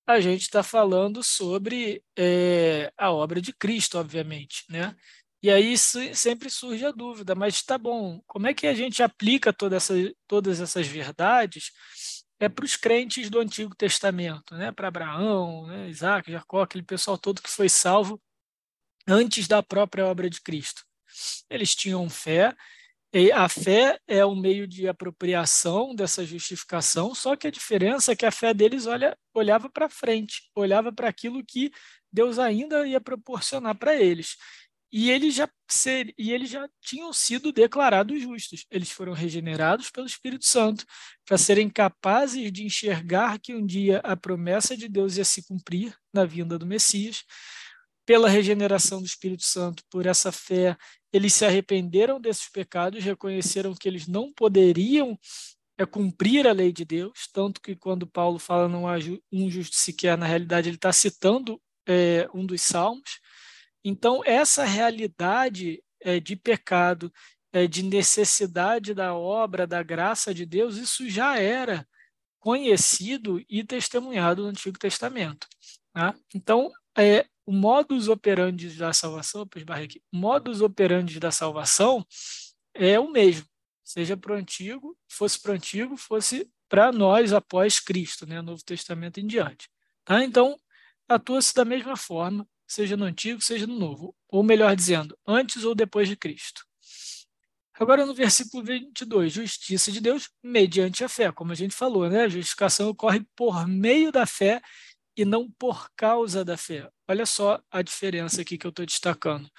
a 0.08 0.22
gente 0.22 0.44
está 0.44 0.64
falando 0.64 1.22
sobre 1.22 2.02
é, 2.18 2.94
a 2.98 3.12
obra 3.12 3.42
de 3.42 3.52
Cristo, 3.52 4.00
obviamente, 4.00 4.64
né? 4.70 4.96
E 5.41 5.50
aí 5.50 5.77
sempre 5.77 6.50
surge 6.50 6.86
a 6.86 6.91
dúvida, 6.91 7.34
mas 7.34 7.62
tá 7.62 7.77
bom, 7.77 8.22
como 8.27 8.48
é 8.48 8.53
que 8.53 8.67
a 8.67 8.74
gente 8.74 9.01
aplica 9.01 9.53
toda 9.53 9.77
essa, 9.77 9.93
todas 10.27 10.60
essas 10.60 10.86
verdades 10.86 11.72
é 12.39 12.50
para 12.50 12.65
os 12.65 12.75
crentes 12.75 13.29
do 13.29 13.39
Antigo 13.39 13.75
Testamento, 13.75 14.55
né? 14.55 14.72
para 14.72 14.88
Abraão, 14.89 15.67
né? 15.67 15.89
Isaac, 15.89 16.31
Jacó, 16.31 16.62
aquele 16.62 16.84
pessoal 16.84 17.17
todo 17.17 17.41
que 17.41 17.50
foi 17.50 17.69
salvo 17.69 18.22
antes 19.08 19.48
da 19.48 19.63
própria 19.63 20.05
obra 20.05 20.29
de 20.29 20.41
Cristo. 20.41 20.84
Eles 21.50 21.75
tinham 21.75 22.10
fé, 22.10 22.53
e 23.13 23.31
a 23.31 23.50
fé 23.50 24.00
é 24.08 24.24
o 24.24 24.36
meio 24.36 24.67
de 24.67 24.88
apropriação 24.88 25.96
dessa 25.96 26.24
justificação, 26.25 27.15
só 27.15 27.36
que 27.36 27.48
a 27.48 27.51
diferença 27.51 28.12
é 28.12 28.15
que 28.15 28.25
a 28.25 28.31
fé 28.31 28.53
deles 28.53 28.86
olha, 28.86 29.17
olhava 29.34 29.69
para 29.69 29.89
frente, 29.89 30.50
olhava 30.55 30.93
para 30.93 31.10
aquilo 31.10 31.43
que 31.43 31.72
Deus 32.12 32.38
ainda 32.39 32.88
ia 32.88 33.01
proporcionar 33.01 33.75
para 33.75 33.96
eles 33.96 34.38
e 34.91 35.12
eles 35.12 35.36
já 35.36 35.48
ser, 35.67 36.13
e 36.17 36.31
eles 36.31 36.50
já 36.50 36.67
tinham 36.81 37.13
sido 37.13 37.51
declarados 37.51 38.22
justos. 38.22 38.65
Eles 38.72 38.89
foram 38.91 39.13
regenerados 39.13 39.89
pelo 39.89 40.08
Espírito 40.08 40.46
Santo 40.46 40.86
para 41.25 41.38
serem 41.38 41.69
capazes 41.69 42.51
de 42.51 42.63
enxergar 42.63 43.39
que 43.39 43.53
um 43.53 43.65
dia 43.65 44.00
a 44.00 44.15
promessa 44.17 44.75
de 44.75 44.88
Deus 44.88 45.17
ia 45.17 45.25
se 45.25 45.46
cumprir 45.48 45.96
na 46.13 46.25
vinda 46.25 46.58
do 46.58 46.65
Messias. 46.65 47.24
Pela 48.05 48.27
regeneração 48.27 49.00
do 49.00 49.05
Espírito 49.05 49.43
Santo, 49.43 49.84
por 49.89 50.08
essa 50.08 50.31
fé, 50.31 50.75
eles 51.13 51.34
se 51.34 51.46
arrependeram 51.46 52.19
desses 52.19 52.50
pecados, 52.50 53.03
reconheceram 53.03 53.75
que 53.75 53.88
eles 53.88 54.08
não 54.08 54.34
poderiam 54.34 55.17
é 55.79 55.86
cumprir 55.86 56.46
a 56.46 56.51
lei 56.51 56.74
de 56.74 56.84
Deus, 56.84 57.29
tanto 57.31 57.62
que 57.62 57.74
quando 57.74 58.05
Paulo 58.05 58.38
fala 58.38 58.67
não 58.67 58.86
há 58.86 58.96
um 59.31 59.50
justo 59.50 59.77
sequer, 59.77 60.17
na 60.17 60.25
realidade 60.25 60.67
ele 60.67 60.75
está 60.75 60.91
citando 60.91 61.60
é, 61.88 62.27
um 62.34 62.46
dos 62.46 62.62
salmos, 62.62 63.22
então, 63.84 64.22
essa 64.26 64.64
realidade 64.64 65.84
é, 66.02 66.20
de 66.20 66.36
pecado, 66.36 67.12
é, 67.52 67.68
de 67.68 67.84
necessidade 67.84 68.94
da 68.94 69.14
obra, 69.14 69.66
da 69.66 69.82
graça 69.82 70.34
de 70.34 70.46
Deus, 70.46 70.78
isso 70.78 71.10
já 71.10 71.38
era 71.40 71.88
conhecido 72.40 73.44
e 73.50 73.64
testemunhado 73.64 74.44
no 74.44 74.50
Antigo 74.50 74.78
Testamento. 74.78 75.48
Tá? 75.94 76.16
Então, 76.34 76.72
é, 76.98 77.26
o 77.46 77.52
modus 77.52 78.08
operandi 78.08 78.70
da 78.78 78.94
salvação, 78.94 79.48
aqui, 79.70 80.02
modus 80.12 80.62
operandi 80.62 81.20
da 81.20 81.32
salvação 81.32 82.06
é 82.74 83.00
o 83.00 83.12
mesmo, 83.12 83.48
seja 83.84 84.16
para 84.16 84.34
o 84.34 84.36
Antigo, 84.36 84.98
fosse 85.08 85.42
para 85.42 85.52
o 85.52 85.56
Antigo, 85.56 85.98
fosse 85.98 86.50
para 86.70 86.92
nós 86.92 87.34
após 87.34 87.80
Cristo, 87.80 88.28
né, 88.28 88.42
Novo 88.42 88.64
Testamento 88.64 89.20
em 89.20 89.26
diante. 89.26 89.68
Tá? 90.06 90.24
Então, 90.24 90.56
atua-se 91.08 91.54
da 91.56 91.66
mesma 91.66 91.98
forma 91.98 92.48
seja 92.70 92.96
no 92.96 93.06
Antigo, 93.06 93.42
seja 93.42 93.66
no 93.66 93.78
Novo, 93.78 94.16
ou 94.30 94.44
melhor 94.44 94.76
dizendo, 94.76 95.18
antes 95.28 95.64
ou 95.64 95.74
depois 95.74 96.08
de 96.08 96.16
Cristo. 96.16 96.64
Agora, 97.74 98.06
no 98.06 98.14
versículo 98.14 98.64
22, 98.64 99.32
justiça 99.32 99.92
de 99.92 100.02
Deus 100.02 100.30
mediante 100.44 101.04
a 101.04 101.10
fé, 101.10 101.32
como 101.32 101.54
a 101.54 101.56
gente 101.56 101.74
falou, 101.74 102.10
né? 102.10 102.24
A 102.24 102.30
justificação 102.30 102.90
ocorre 102.90 103.26
por 103.36 103.66
meio 103.66 104.12
da 104.12 104.26
fé 104.26 104.62
e 105.16 105.24
não 105.24 105.50
por 105.50 105.90
causa 105.96 106.44
da 106.44 106.58
fé. 106.58 106.90
Olha 107.08 107.26
só 107.26 107.60
a 107.72 107.82
diferença 107.82 108.42
aqui 108.42 108.58
que 108.58 108.68
eu 108.68 108.70
estou 108.70 108.86
destacando. 108.86 109.50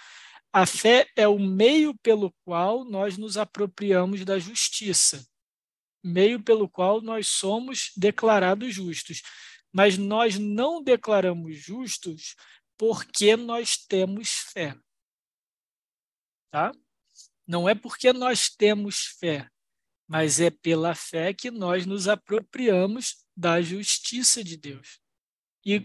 A 0.53 0.67
fé 0.67 1.07
é 1.17 1.27
o 1.27 1.39
meio 1.39 1.97
pelo 2.03 2.31
qual 2.45 2.85
nós 2.85 3.17
nos 3.17 3.39
apropriamos 3.39 4.25
da 4.25 4.39
justiça, 4.39 5.27
meio 6.05 6.43
pelo 6.43 6.69
qual 6.69 7.01
nós 7.01 7.27
somos 7.27 7.91
declarados 7.97 8.75
justos. 8.75 9.23
Mas 9.73 9.97
nós 9.97 10.39
não 10.39 10.83
declaramos 10.83 11.57
justos 11.57 12.35
porque 12.81 13.37
nós 13.37 13.77
temos 13.77 14.31
fé. 14.55 14.75
Tá? 16.51 16.73
Não 17.47 17.69
é 17.69 17.75
porque 17.75 18.11
nós 18.11 18.49
temos 18.49 19.05
fé, 19.21 19.51
mas 20.09 20.41
é 20.41 20.51
pela 20.51 20.95
fé 20.95 21.35
que 21.35 21.51
nós 21.51 21.85
nos 21.85 22.09
apropriamos 22.09 23.23
da 23.37 23.61
justiça 23.61 24.43
de 24.43 24.57
Deus. 24.57 24.99
E 25.63 25.85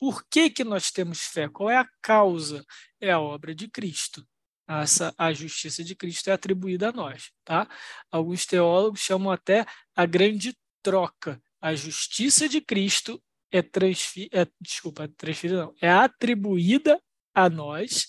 por 0.00 0.26
que, 0.28 0.50
que 0.50 0.64
nós 0.64 0.90
temos 0.90 1.20
fé? 1.20 1.48
Qual 1.48 1.70
é 1.70 1.76
a 1.76 1.88
causa? 2.02 2.66
É 3.00 3.12
a 3.12 3.20
obra 3.20 3.54
de 3.54 3.68
Cristo. 3.68 4.26
Essa, 4.66 5.14
a 5.16 5.32
justiça 5.32 5.84
de 5.84 5.94
Cristo 5.94 6.28
é 6.28 6.32
atribuída 6.32 6.88
a 6.88 6.92
nós. 6.92 7.30
Tá? 7.44 7.68
Alguns 8.10 8.46
teólogos 8.46 8.98
chamam 8.98 9.30
até 9.30 9.64
a 9.94 10.04
grande 10.06 10.58
troca. 10.82 11.40
A 11.60 11.72
justiça 11.76 12.48
de 12.48 12.60
Cristo 12.60 13.22
é, 13.52 13.62
transfi 13.62 14.28
é 14.32 14.46
desculpa, 14.60 15.06
transferida 15.16 15.66
não, 15.66 15.74
é 15.80 15.90
atribuída 15.90 17.00
a 17.34 17.48
nós 17.48 18.08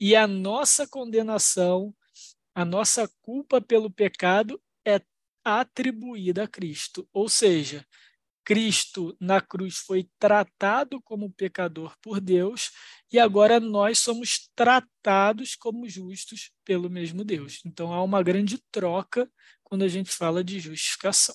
e 0.00 0.14
a 0.14 0.26
nossa 0.26 0.86
condenação, 0.86 1.94
a 2.54 2.64
nossa 2.64 3.10
culpa 3.20 3.60
pelo 3.60 3.90
pecado 3.90 4.60
é 4.86 5.00
atribuída 5.44 6.44
a 6.44 6.48
Cristo. 6.48 7.08
Ou 7.12 7.28
seja, 7.28 7.84
Cristo 8.44 9.16
na 9.20 9.40
cruz 9.40 9.78
foi 9.78 10.08
tratado 10.18 11.02
como 11.02 11.30
pecador 11.30 11.94
por 12.00 12.20
Deus 12.20 12.70
e 13.12 13.18
agora 13.18 13.60
nós 13.60 13.98
somos 13.98 14.48
tratados 14.54 15.54
como 15.56 15.88
justos 15.88 16.50
pelo 16.64 16.88
mesmo 16.88 17.24
Deus. 17.24 17.60
Então 17.66 17.92
há 17.92 18.02
uma 18.02 18.22
grande 18.22 18.58
troca 18.70 19.30
quando 19.62 19.82
a 19.82 19.88
gente 19.88 20.10
fala 20.10 20.42
de 20.42 20.60
justificação. 20.60 21.34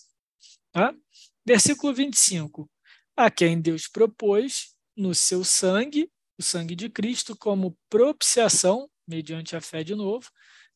Tá? 0.72 0.96
Versículo 1.46 1.94
25. 1.94 2.68
A 3.16 3.30
quem 3.30 3.62
Deus 3.62 3.88
propôs 3.88 4.76
no 4.96 5.14
seu 5.14 5.44
sangue, 5.44 6.12
o 6.38 6.44
sangue 6.44 6.76
de 6.76 6.90
Cristo, 6.90 7.38
como 7.38 7.78
propiciação, 7.90 8.90
mediante 9.08 9.56
a 9.56 9.62
fé 9.62 9.84
de 9.84 9.94
novo, 9.94 10.30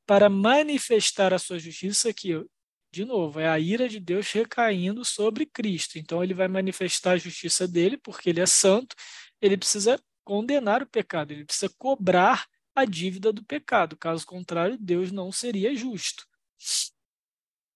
para 0.06 0.30
manifestar 0.30 1.34
a 1.34 1.40
sua 1.40 1.58
justiça, 1.58 2.14
que, 2.14 2.46
de 2.92 3.06
novo, 3.06 3.40
é 3.40 3.48
a 3.48 3.60
ira 3.60 3.90
de 3.90 4.00
Deus 4.00 4.32
recaindo 4.32 5.04
sobre 5.04 5.46
Cristo. 5.46 5.98
Então, 5.98 6.24
ele 6.24 6.34
vai 6.34 6.48
manifestar 6.48 7.14
a 7.14 7.18
justiça 7.18 7.68
dele, 7.68 7.98
porque 7.98 8.30
ele 8.30 8.40
é 8.40 8.46
santo, 8.46 8.96
ele 9.42 9.58
precisa 9.58 10.00
condenar 10.24 10.84
o 10.84 10.88
pecado, 10.88 11.32
ele 11.32 11.46
precisa 11.46 11.74
cobrar 11.78 12.46
a 12.76 12.86
dívida 12.86 13.34
do 13.34 13.44
pecado. 13.44 13.98
Caso 13.98 14.26
contrário, 14.26 14.78
Deus 14.80 15.12
não 15.12 15.32
seria 15.32 15.76
justo. 15.76 16.24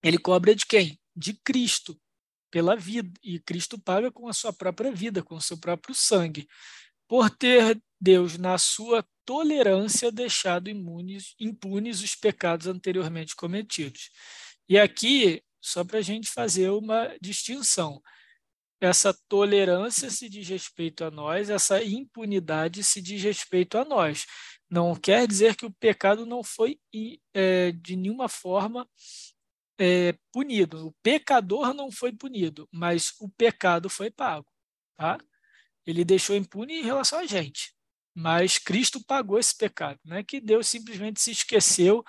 Ele 0.04 0.18
cobra 0.18 0.54
de 0.54 0.66
quem? 0.66 1.00
De 1.16 1.34
Cristo, 1.34 2.00
pela 2.52 2.76
vida. 2.76 3.12
E 3.24 3.40
Cristo 3.40 3.80
paga 3.80 4.12
com 4.12 4.28
a 4.28 4.34
sua 4.34 4.54
própria 4.54 4.92
vida, 4.92 5.24
com 5.24 5.36
o 5.36 5.42
seu 5.42 5.58
próprio 5.58 5.96
sangue. 5.96 6.48
Por 7.08 7.30
ter 7.30 7.82
Deus, 8.00 8.38
na 8.38 8.58
sua 8.58 9.06
tolerância, 9.26 10.12
deixado 10.12 10.70
imunes, 10.70 11.34
impunes 11.40 12.02
os 12.02 12.16
pecados 12.16 12.68
anteriormente 12.68 13.36
cometidos. 13.36 14.10
E 14.68 14.78
aqui, 14.78 15.42
só 15.62 15.84
para 15.84 16.00
a 16.00 16.02
gente 16.02 16.30
fazer 16.30 16.70
uma 16.70 17.16
distinção, 17.22 18.02
essa 18.82 19.14
tolerância 19.30 20.10
se 20.10 20.28
diz 20.28 20.48
respeito 20.48 21.04
a 21.04 21.12
nós, 21.12 21.52
essa 21.52 21.84
impunidade 21.84 22.84
se 22.84 23.00
diz 23.00 23.22
respeito 23.22 23.78
a 23.78 23.86
nós. 23.86 24.26
Não 24.68 24.96
quer 24.96 25.28
dizer 25.28 25.56
que 25.56 25.66
o 25.66 25.74
pecado 25.74 26.26
não 26.26 26.44
foi 26.44 26.80
é, 27.34 27.72
de 27.74 27.96
nenhuma 27.96 28.28
forma 28.28 28.90
é, 29.82 30.16
punido. 30.32 30.90
O 30.90 30.96
pecador 31.02 31.74
não 31.74 31.92
foi 31.92 32.12
punido, 32.12 32.70
mas 32.72 33.16
o 33.20 33.28
pecado 33.28 33.90
foi 33.90 34.12
pago. 34.12 34.48
Tá? 34.96 35.18
Ele 35.88 36.06
deixou 36.06 36.36
impune 36.36 36.76
em 36.80 36.84
relação 36.84 37.18
a 37.18 37.26
gente, 37.26 37.74
mas 38.14 38.60
Cristo 38.60 39.04
pagou 39.04 39.40
esse 39.40 39.58
pecado. 39.58 40.00
Não 40.06 40.18
é 40.18 40.24
que 40.24 40.40
Deus 40.40 40.68
simplesmente 40.68 41.20
se 41.20 41.32
esqueceu, 41.32 42.04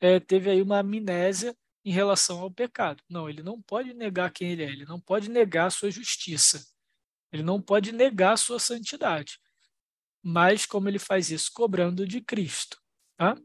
é, 0.00 0.20
teve 0.20 0.48
aí 0.48 0.62
uma 0.62 0.78
amnésia 0.78 1.56
em 1.84 1.90
relação 1.90 2.40
ao 2.40 2.52
pecado. 2.52 3.02
Não, 3.08 3.28
ele 3.28 3.42
não 3.42 3.60
pode 3.60 3.92
negar 3.94 4.30
quem 4.30 4.52
ele 4.52 4.62
é, 4.62 4.68
ele 4.68 4.84
não 4.84 5.00
pode 5.00 5.28
negar 5.28 5.66
a 5.66 5.70
sua 5.70 5.90
justiça, 5.90 6.64
ele 7.32 7.42
não 7.42 7.60
pode 7.60 7.90
negar 7.90 8.34
a 8.34 8.36
sua 8.36 8.60
santidade. 8.60 9.40
Mas 10.22 10.66
como 10.66 10.88
ele 10.88 11.00
faz 11.00 11.30
isso? 11.32 11.50
Cobrando 11.52 12.06
de 12.06 12.20
Cristo. 12.20 12.78
Tá? 13.16 13.36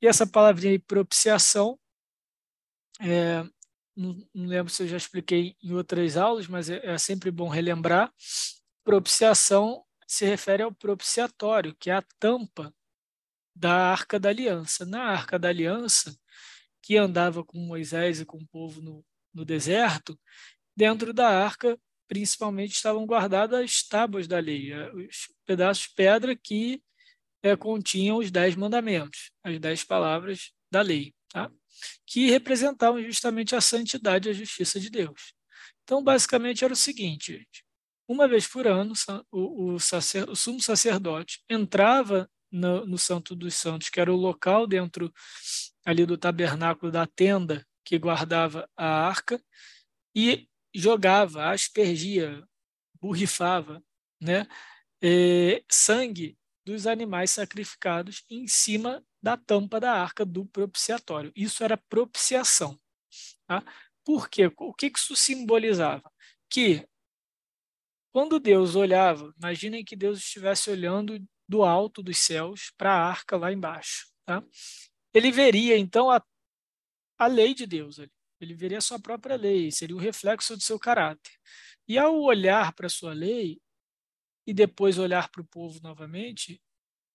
E 0.00 0.06
essa 0.06 0.26
palavrinha 0.26 0.74
aí, 0.74 0.78
propiciação, 0.78 1.76
é, 3.00 3.42
não, 3.96 4.28
não, 4.34 4.46
lembro 4.46 4.72
se 4.72 4.82
eu 4.82 4.88
já 4.88 4.96
expliquei 4.96 5.56
em 5.62 5.72
outras 5.72 6.16
aulas, 6.16 6.46
mas 6.46 6.70
é, 6.70 6.80
é 6.84 6.98
sempre 6.98 7.30
bom 7.30 7.48
relembrar. 7.48 8.12
Propiciação 8.84 9.84
se 10.06 10.24
refere 10.24 10.62
ao 10.62 10.72
propiciatório, 10.72 11.74
que 11.78 11.90
é 11.90 11.94
a 11.94 12.04
tampa 12.18 12.72
da 13.54 13.90
Arca 13.90 14.20
da 14.20 14.28
Aliança. 14.28 14.84
Na 14.84 15.02
Arca 15.04 15.38
da 15.38 15.48
Aliança, 15.48 16.16
que 16.82 16.96
andava 16.96 17.42
com 17.44 17.58
Moisés 17.58 18.20
e 18.20 18.24
com 18.24 18.38
o 18.38 18.46
povo 18.46 18.80
no, 18.80 19.04
no 19.34 19.44
deserto, 19.44 20.18
dentro 20.76 21.12
da 21.12 21.28
arca, 21.28 21.78
principalmente, 22.06 22.74
estavam 22.74 23.04
guardadas 23.06 23.60
as 23.60 23.82
tábuas 23.82 24.28
da 24.28 24.38
lei, 24.38 24.72
eh, 24.72 24.92
os 24.92 25.28
pedaços 25.44 25.88
de 25.88 25.94
pedra 25.94 26.36
que 26.36 26.82
é, 27.42 27.56
continham 27.56 28.18
os 28.18 28.30
dez 28.30 28.54
mandamentos, 28.54 29.30
as 29.42 29.58
dez 29.58 29.82
palavras 29.84 30.52
da 30.70 30.82
lei, 30.82 31.14
tá? 31.28 31.50
Que 32.06 32.30
representavam 32.30 33.02
justamente 33.02 33.54
a 33.54 33.60
santidade 33.60 34.28
e 34.28 34.30
a 34.30 34.34
justiça 34.34 34.78
de 34.78 34.90
Deus. 34.90 35.34
Então, 35.84 36.02
basicamente, 36.02 36.64
era 36.64 36.72
o 36.72 36.76
seguinte, 36.76 37.32
gente. 37.32 37.64
Uma 38.08 38.28
vez 38.28 38.46
por 38.46 38.66
ano, 38.66 38.92
o, 39.32 39.74
o, 39.74 39.80
sacer, 39.80 40.28
o 40.28 40.36
sumo 40.36 40.60
sacerdote 40.60 41.42
entrava 41.48 42.30
no, 42.50 42.86
no 42.86 42.98
Santo 42.98 43.34
dos 43.34 43.54
Santos, 43.54 43.88
que 43.88 44.00
era 44.00 44.12
o 44.12 44.16
local 44.16 44.66
dentro 44.66 45.12
ali 45.84 46.06
do 46.06 46.16
tabernáculo 46.16 46.90
da 46.90 47.06
tenda 47.06 47.66
que 47.84 47.98
guardava 47.98 48.68
a 48.76 49.06
arca 49.06 49.40
e 50.14 50.48
jogava, 50.74 51.50
aspergia, 51.50 52.42
borrifava, 53.00 53.82
né, 54.20 54.46
é, 55.02 55.62
sangue 55.70 56.36
dos 56.64 56.86
animais 56.86 57.30
sacrificados 57.30 58.24
em 58.28 58.46
cima 58.48 59.04
da 59.22 59.36
tampa 59.36 59.80
da 59.80 59.92
arca 59.92 60.24
do 60.24 60.46
propiciatório. 60.46 61.32
Isso 61.34 61.64
era 61.64 61.76
propiciação. 61.76 62.78
Tá? 63.46 63.62
Por 64.04 64.28
quê? 64.28 64.50
O 64.58 64.74
que 64.74 64.92
isso 64.94 65.16
simbolizava? 65.16 66.10
Que 66.48 66.86
quando 68.12 68.40
Deus 68.40 68.74
olhava, 68.74 69.34
imaginem 69.36 69.84
que 69.84 69.96
Deus 69.96 70.18
estivesse 70.18 70.70
olhando 70.70 71.22
do 71.48 71.62
alto 71.62 72.02
dos 72.02 72.18
céus 72.18 72.72
para 72.76 72.92
a 72.92 73.08
arca 73.08 73.36
lá 73.36 73.52
embaixo. 73.52 74.08
Tá? 74.24 74.42
Ele 75.12 75.30
veria, 75.30 75.76
então, 75.76 76.10
a, 76.10 76.22
a 77.18 77.26
lei 77.26 77.54
de 77.54 77.66
Deus. 77.66 77.98
Ele 78.40 78.54
veria 78.54 78.78
a 78.78 78.82
sua 78.82 78.98
própria 78.98 79.36
lei, 79.36 79.70
seria 79.70 79.96
o 79.96 79.98
reflexo 79.98 80.56
do 80.56 80.62
seu 80.62 80.78
caráter. 80.78 81.32
E 81.88 81.98
ao 81.98 82.20
olhar 82.20 82.72
para 82.72 82.86
a 82.86 82.90
sua 82.90 83.12
lei, 83.12 83.60
e 84.46 84.54
depois 84.54 84.98
olhar 84.98 85.28
para 85.30 85.42
o 85.42 85.46
povo 85.46 85.80
novamente, 85.82 86.62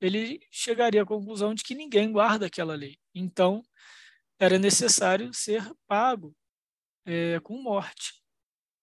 ele 0.02 0.46
chegaria 0.52 1.04
à 1.04 1.06
conclusão 1.06 1.54
de 1.54 1.64
que 1.64 1.76
ninguém 1.76 2.12
guarda 2.12 2.48
aquela 2.48 2.76
lei. 2.76 2.98
Então, 3.14 3.64
era 4.40 4.58
necessário 4.58 5.32
ser 5.34 5.72
pago 5.88 6.36
é, 7.06 7.40
com 7.42 7.62
morte 7.62 8.22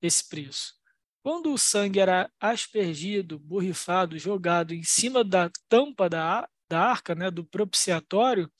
esse 0.00 0.28
preço. 0.28 0.78
Quando 1.22 1.52
o 1.52 1.58
sangue 1.58 1.98
era 1.98 2.30
aspergido, 2.40 3.38
borrifado, 3.38 4.18
jogado 4.18 4.72
em 4.72 4.84
cima 4.84 5.24
da 5.24 5.50
tampa 5.68 6.08
da, 6.08 6.48
da 6.68 6.80
arca, 6.80 7.14
né, 7.14 7.30
do 7.30 7.44
propiciatório, 7.44 8.50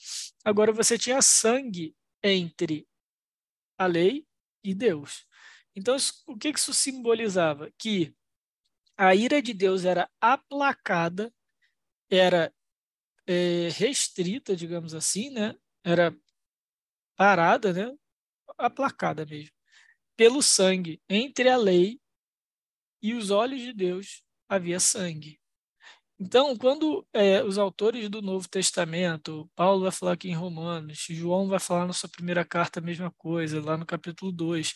agora 0.45 0.73
você 0.73 0.99
tinha 0.99 1.23
sangue 1.23 1.95
entre 2.23 2.87
a 3.79 3.87
lei 3.87 4.27
e 4.65 4.75
Deus. 4.75 5.25
Então, 5.75 5.97
o 6.27 6.37
que 6.37 6.49
isso 6.49 6.75
simbolizava? 6.75 7.71
Que 7.79 8.13
a 8.97 9.15
ira 9.15 9.41
de 9.41 9.55
Deus 9.55 9.85
era 9.85 10.11
aplacada, 10.21 11.33
era 12.11 12.53
é, 13.27 13.69
restrita, 13.71 14.57
digamos 14.57 14.95
assim, 14.95 15.31
né? 15.31 15.55
era 15.85 16.15
parada, 17.17 17.73
né? 17.73 17.95
aplacada 18.57 19.25
mesmo, 19.25 19.53
pelo 20.17 20.43
sangue 20.43 21.01
entre 21.09 21.49
a 21.49 21.57
lei 21.57 22.01
e 23.01 23.15
os 23.15 23.31
olhos 23.31 23.61
de 23.61 23.73
Deus 23.73 24.23
havia 24.49 24.81
sangue. 24.81 25.39
Então, 26.21 26.57
quando 26.57 27.07
é, 27.13 27.45
os 27.45 27.59
autores 27.59 28.09
do 28.09 28.21
Novo 28.21 28.49
Testamento, 28.49 29.49
Paulo 29.55 29.83
vai 29.83 29.93
falar 29.93 30.13
aqui 30.13 30.29
em 30.29 30.35
Romanos, 30.35 31.07
João 31.09 31.47
vai 31.47 31.61
falar 31.61 31.87
na 31.87 31.93
sua 31.93 32.09
primeira 32.09 32.45
carta 32.45 32.81
a 32.81 32.83
mesma 32.83 33.13
coisa, 33.13 33.63
lá 33.63 33.77
no 33.77 33.87
capítulo 33.87 34.33
2, 34.33 34.75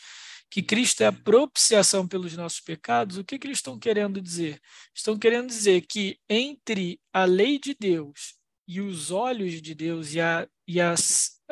que 0.52 0.62
Cristo 0.62 1.02
é 1.02 1.06
a 1.06 1.12
propiciação 1.12 2.06
pelos 2.06 2.36
nossos 2.36 2.60
pecados, 2.60 3.16
o 3.16 3.24
que, 3.24 3.38
que 3.38 3.46
eles 3.46 3.56
estão 3.56 3.78
querendo 3.78 4.20
dizer? 4.20 4.60
Estão 4.94 5.18
querendo 5.18 5.46
dizer 5.46 5.86
que 5.86 6.20
entre 6.28 7.00
a 7.10 7.24
lei 7.24 7.58
de 7.58 7.74
Deus 7.74 8.36
e 8.68 8.78
os 8.78 9.10
olhos 9.10 9.62
de 9.62 9.74
Deus 9.74 10.12
e 10.12 10.20
a, 10.20 10.46
e 10.68 10.78
a 10.78 10.94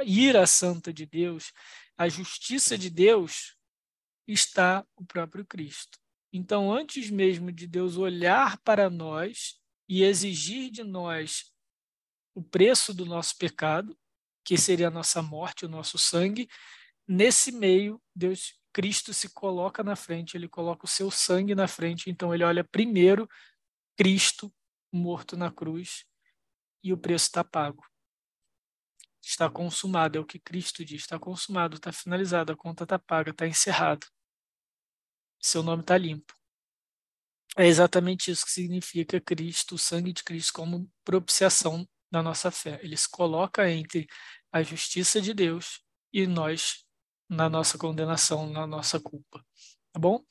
ira 0.05 0.47
santa 0.47 0.93
de 0.93 1.07
Deus, 1.07 1.51
a 1.97 2.11
justiça 2.11 2.77
de 2.77 2.91
Deus, 2.91 3.57
está 4.29 4.87
o 4.95 5.03
próprio 5.07 5.47
Cristo. 5.47 5.99
Então, 6.31 6.71
antes 6.71 7.09
mesmo 7.09 7.51
de 7.51 7.67
Deus 7.67 7.97
olhar 7.97 8.59
para 8.59 8.91
nós 8.91 9.59
e 9.89 10.03
exigir 10.03 10.71
de 10.71 10.85
nós 10.85 11.51
o 12.35 12.43
preço 12.43 12.93
do 12.93 13.07
nosso 13.07 13.39
pecado, 13.39 13.99
que 14.45 14.59
seria 14.59 14.89
a 14.89 14.91
nossa 14.91 15.23
morte, 15.23 15.65
o 15.65 15.71
nosso 15.71 15.97
sangue, 15.97 16.47
nesse 17.09 17.51
meio, 17.51 17.99
Deus, 18.15 18.60
Cristo 18.72 19.12
se 19.12 19.28
coloca 19.30 19.83
na 19.83 19.96
frente, 19.96 20.37
ele 20.37 20.48
coloca 20.48 20.85
o 20.85 20.88
seu 20.88 21.11
sangue 21.11 21.54
na 21.54 21.66
frente, 21.66 22.11
então 22.11 22.35
ele 22.35 22.44
olha 22.44 22.64
primeiro 22.64 23.28
Cristo 23.96 24.52
morto 24.92 25.37
na 25.37 25.50
cruz 25.50 26.04
e 26.83 26.92
o 26.92 26.98
preço 26.98 27.26
está 27.26 27.44
pago. 27.44 27.85
Está 29.22 29.50
consumado, 29.50 30.16
é 30.16 30.20
o 30.20 30.24
que 30.24 30.38
Cristo 30.38 30.85
diz, 30.85 31.02
está 31.02 31.18
consumado, 31.18 31.76
está 31.76 31.92
finalizado, 31.92 32.52
a 32.52 32.56
conta 32.56 32.85
está 32.85 32.98
paga, 32.98 33.30
está 33.30 33.46
encerrado 33.46 34.06
seu 35.40 35.62
nome 35.62 35.83
está 35.83 35.96
limpo. 35.96 36.35
É 37.56 37.66
exatamente 37.66 38.30
isso 38.30 38.44
que 38.44 38.52
significa 38.52 39.20
Cristo, 39.20 39.74
o 39.74 39.78
sangue 39.78 40.12
de 40.12 40.22
Cristo, 40.22 40.52
como 40.52 40.88
propiciação 41.04 41.88
da 42.11 42.22
nossa 42.22 42.50
fé. 42.50 42.78
Ele 42.83 42.96
se 42.96 43.09
coloca 43.09 43.68
entre 43.68 44.06
a 44.52 44.62
justiça 44.62 45.20
de 45.20 45.35
Deus 45.35 45.83
e 46.12 46.26
nós 46.26 46.85
na 47.31 47.49
nossa 47.49 47.79
condenação, 47.79 48.51
na 48.51 48.66
nossa 48.66 48.99
culpa. 48.99 49.43
Tá 49.93 50.01
bom? 50.01 50.25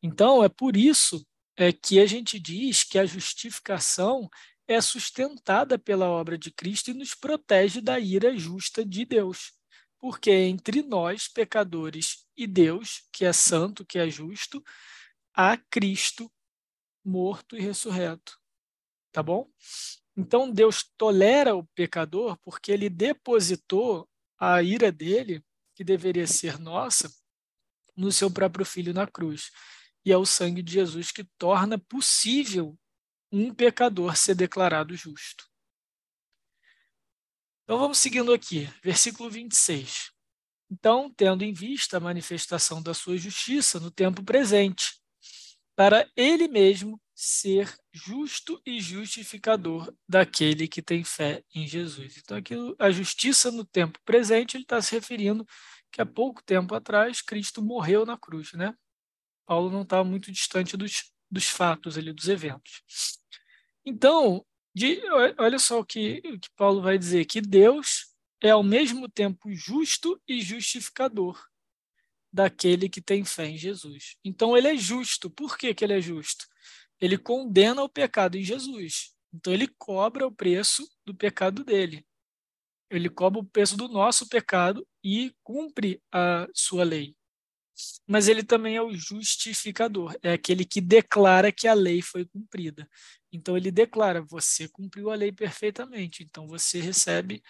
Então, 0.00 0.44
é 0.44 0.48
por 0.48 0.76
isso 0.76 1.26
é 1.56 1.72
que 1.72 1.98
a 1.98 2.06
gente 2.06 2.38
diz 2.38 2.84
que 2.84 2.98
a 2.98 3.04
justificação 3.04 4.28
é 4.68 4.80
sustentada 4.80 5.78
pela 5.78 6.08
obra 6.08 6.38
de 6.38 6.50
Cristo 6.52 6.90
e 6.90 6.94
nos 6.94 7.14
protege 7.14 7.80
da 7.80 7.98
ira 7.98 8.36
justa 8.36 8.84
de 8.84 9.04
Deus. 9.04 9.52
Porque 9.98 10.30
entre 10.30 10.82
nós, 10.82 11.26
pecadores, 11.26 12.26
e 12.36 12.46
Deus, 12.46 13.08
que 13.12 13.24
é 13.24 13.32
santo, 13.32 13.84
que 13.84 13.98
é 13.98 14.08
justo, 14.08 14.62
há 15.34 15.56
Cristo 15.56 16.30
morto 17.04 17.56
e 17.56 17.60
ressurreto. 17.60 18.38
Tá 19.10 19.22
bom? 19.22 19.48
Então 20.16 20.50
Deus 20.50 20.84
tolera 20.96 21.54
o 21.54 21.64
pecador 21.74 22.36
porque 22.44 22.70
ele 22.70 22.90
depositou 22.90 24.08
a 24.38 24.62
ira 24.62 24.92
dele, 24.92 25.42
que 25.76 25.84
deveria 25.84 26.26
ser 26.26 26.58
nossa, 26.58 27.14
no 27.94 28.10
seu 28.10 28.30
próprio 28.30 28.64
filho 28.64 28.94
na 28.94 29.06
cruz. 29.06 29.52
E 30.04 30.10
é 30.10 30.16
o 30.16 30.24
sangue 30.24 30.62
de 30.62 30.72
Jesus 30.72 31.12
que 31.12 31.22
torna 31.38 31.78
possível 31.78 32.76
um 33.30 33.52
pecador 33.52 34.16
ser 34.16 34.34
declarado 34.34 34.96
justo. 34.96 35.44
Então 37.64 37.78
vamos 37.78 37.98
seguindo 37.98 38.32
aqui, 38.32 38.68
versículo 38.82 39.28
26. 39.28 40.10
Então, 40.70 41.12
tendo 41.12 41.44
em 41.44 41.52
vista 41.52 41.98
a 41.98 42.00
manifestação 42.00 42.82
da 42.82 42.94
sua 42.94 43.18
justiça 43.18 43.78
no 43.78 43.90
tempo 43.90 44.24
presente, 44.24 45.00
para 45.76 46.10
ele 46.16 46.48
mesmo 46.48 47.00
ser 47.14 47.76
justo 47.96 48.60
e 48.66 48.80
justificador 48.80 49.92
daquele 50.08 50.68
que 50.68 50.82
tem 50.82 51.02
fé 51.02 51.42
em 51.54 51.66
Jesus. 51.66 52.18
Então, 52.18 52.36
aqui 52.36 52.54
a 52.78 52.90
justiça 52.90 53.50
no 53.50 53.64
tempo 53.64 53.98
presente, 54.04 54.56
ele 54.56 54.64
está 54.64 54.80
se 54.82 54.94
referindo 54.94 55.46
que 55.90 56.02
há 56.02 56.06
pouco 56.06 56.42
tempo 56.44 56.74
atrás 56.74 57.22
Cristo 57.22 57.62
morreu 57.62 58.04
na 58.04 58.18
cruz, 58.18 58.52
né? 58.52 58.74
Paulo 59.46 59.70
não 59.70 59.82
está 59.82 60.04
muito 60.04 60.30
distante 60.30 60.76
dos, 60.76 61.12
dos 61.30 61.46
fatos 61.46 61.96
ali, 61.96 62.12
dos 62.12 62.28
eventos. 62.28 62.82
Então, 63.84 64.44
de, 64.74 65.00
olha 65.38 65.58
só 65.58 65.80
o 65.80 65.84
que, 65.84 66.20
o 66.24 66.38
que 66.38 66.50
Paulo 66.56 66.82
vai 66.82 66.98
dizer, 66.98 67.24
que 67.24 67.40
Deus 67.40 68.14
é 68.42 68.50
ao 68.50 68.62
mesmo 68.62 69.08
tempo 69.08 69.54
justo 69.54 70.20
e 70.28 70.42
justificador 70.42 71.42
daquele 72.30 72.88
que 72.88 73.00
tem 73.00 73.24
fé 73.24 73.46
em 73.46 73.56
Jesus. 73.56 74.16
Então 74.22 74.54
ele 74.54 74.68
é 74.68 74.76
justo. 74.76 75.30
Por 75.30 75.56
que, 75.56 75.72
que 75.72 75.82
ele 75.82 75.94
é 75.94 76.00
justo? 76.00 76.46
Ele 77.00 77.18
condena 77.18 77.82
o 77.82 77.88
pecado 77.88 78.36
em 78.36 78.42
Jesus. 78.42 79.14
Então 79.32 79.52
ele 79.52 79.68
cobra 79.78 80.26
o 80.26 80.32
preço 80.32 80.88
do 81.04 81.14
pecado 81.14 81.64
dele. 81.64 82.06
Ele 82.90 83.08
cobra 83.08 83.40
o 83.40 83.44
preço 83.44 83.76
do 83.76 83.88
nosso 83.88 84.28
pecado 84.28 84.86
e 85.02 85.34
cumpre 85.42 86.00
a 86.12 86.48
sua 86.54 86.84
lei 86.84 87.16
mas 88.06 88.28
ele 88.28 88.42
também 88.42 88.76
é 88.76 88.82
o 88.82 88.94
justificador, 88.94 90.16
é 90.22 90.32
aquele 90.32 90.64
que 90.64 90.80
declara 90.80 91.52
que 91.52 91.68
a 91.68 91.74
lei 91.74 92.00
foi 92.00 92.24
cumprida. 92.24 92.88
Então 93.32 93.56
ele 93.56 93.70
declara: 93.70 94.22
você 94.22 94.68
cumpriu 94.68 95.10
a 95.10 95.14
lei 95.14 95.32
perfeitamente, 95.32 96.22
então 96.22 96.46
você 96.48 96.80
recebe 96.80 97.42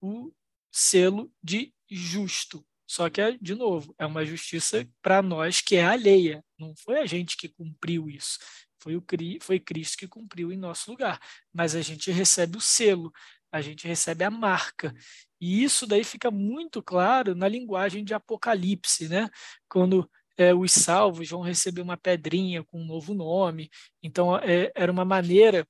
o 0.00 0.32
selo 0.72 1.30
de 1.42 1.72
justo. 1.90 2.64
Só 2.86 3.08
que, 3.08 3.38
de 3.40 3.54
novo, 3.54 3.94
é 3.98 4.04
uma 4.04 4.24
justiça 4.24 4.86
para 5.02 5.22
nós 5.22 5.60
que 5.60 5.76
é 5.76 5.84
alheia. 5.84 6.44
Não 6.58 6.74
foi 6.76 6.98
a 7.00 7.06
gente 7.06 7.36
que 7.36 7.48
cumpriu 7.48 8.08
isso. 8.10 8.38
Foi, 8.84 8.96
o, 8.96 9.04
foi 9.40 9.58
Cristo 9.58 9.96
que 9.96 10.06
cumpriu 10.06 10.52
em 10.52 10.58
nosso 10.58 10.90
lugar. 10.90 11.18
Mas 11.52 11.74
a 11.74 11.80
gente 11.80 12.10
recebe 12.10 12.58
o 12.58 12.60
selo, 12.60 13.10
a 13.50 13.62
gente 13.62 13.88
recebe 13.88 14.22
a 14.24 14.30
marca. 14.30 14.94
E 15.40 15.64
isso 15.64 15.86
daí 15.86 16.04
fica 16.04 16.30
muito 16.30 16.82
claro 16.82 17.34
na 17.34 17.48
linguagem 17.48 18.04
de 18.04 18.12
Apocalipse, 18.12 19.08
né? 19.08 19.30
Quando 19.66 20.08
é, 20.36 20.52
os 20.52 20.70
salvos 20.72 21.30
vão 21.30 21.40
receber 21.40 21.80
uma 21.80 21.96
pedrinha 21.96 22.62
com 22.62 22.82
um 22.82 22.86
novo 22.86 23.14
nome. 23.14 23.70
Então, 24.02 24.36
é, 24.36 24.70
era 24.74 24.92
uma 24.92 25.04
maneira 25.04 25.66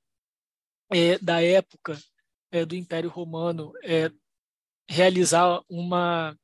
é, 0.90 1.18
da 1.18 1.40
época 1.40 1.96
é, 2.50 2.64
do 2.66 2.74
Império 2.74 3.10
Romano 3.10 3.72
é, 3.84 4.10
realizar 4.88 5.62
uma 5.68 6.36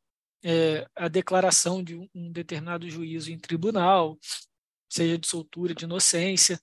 é, 0.42 0.87
a 0.96 1.09
declaração 1.09 1.83
de 1.83 1.96
um, 1.96 2.33
determinado 2.33 2.88
juízo 2.88 3.30
em 3.30 3.38
tribunal, 3.38 4.18
seja 4.90 5.16
de 5.16 5.26
soltura, 5.26 5.74
de 5.74 5.85
inocência, 5.85 6.61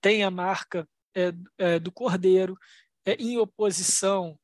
tem 0.00 0.24
a 0.24 0.30
marca 0.30 0.88
do 1.82 1.92
cordeiro, 1.92 2.58
em 3.06 3.38
oposição 3.38 4.38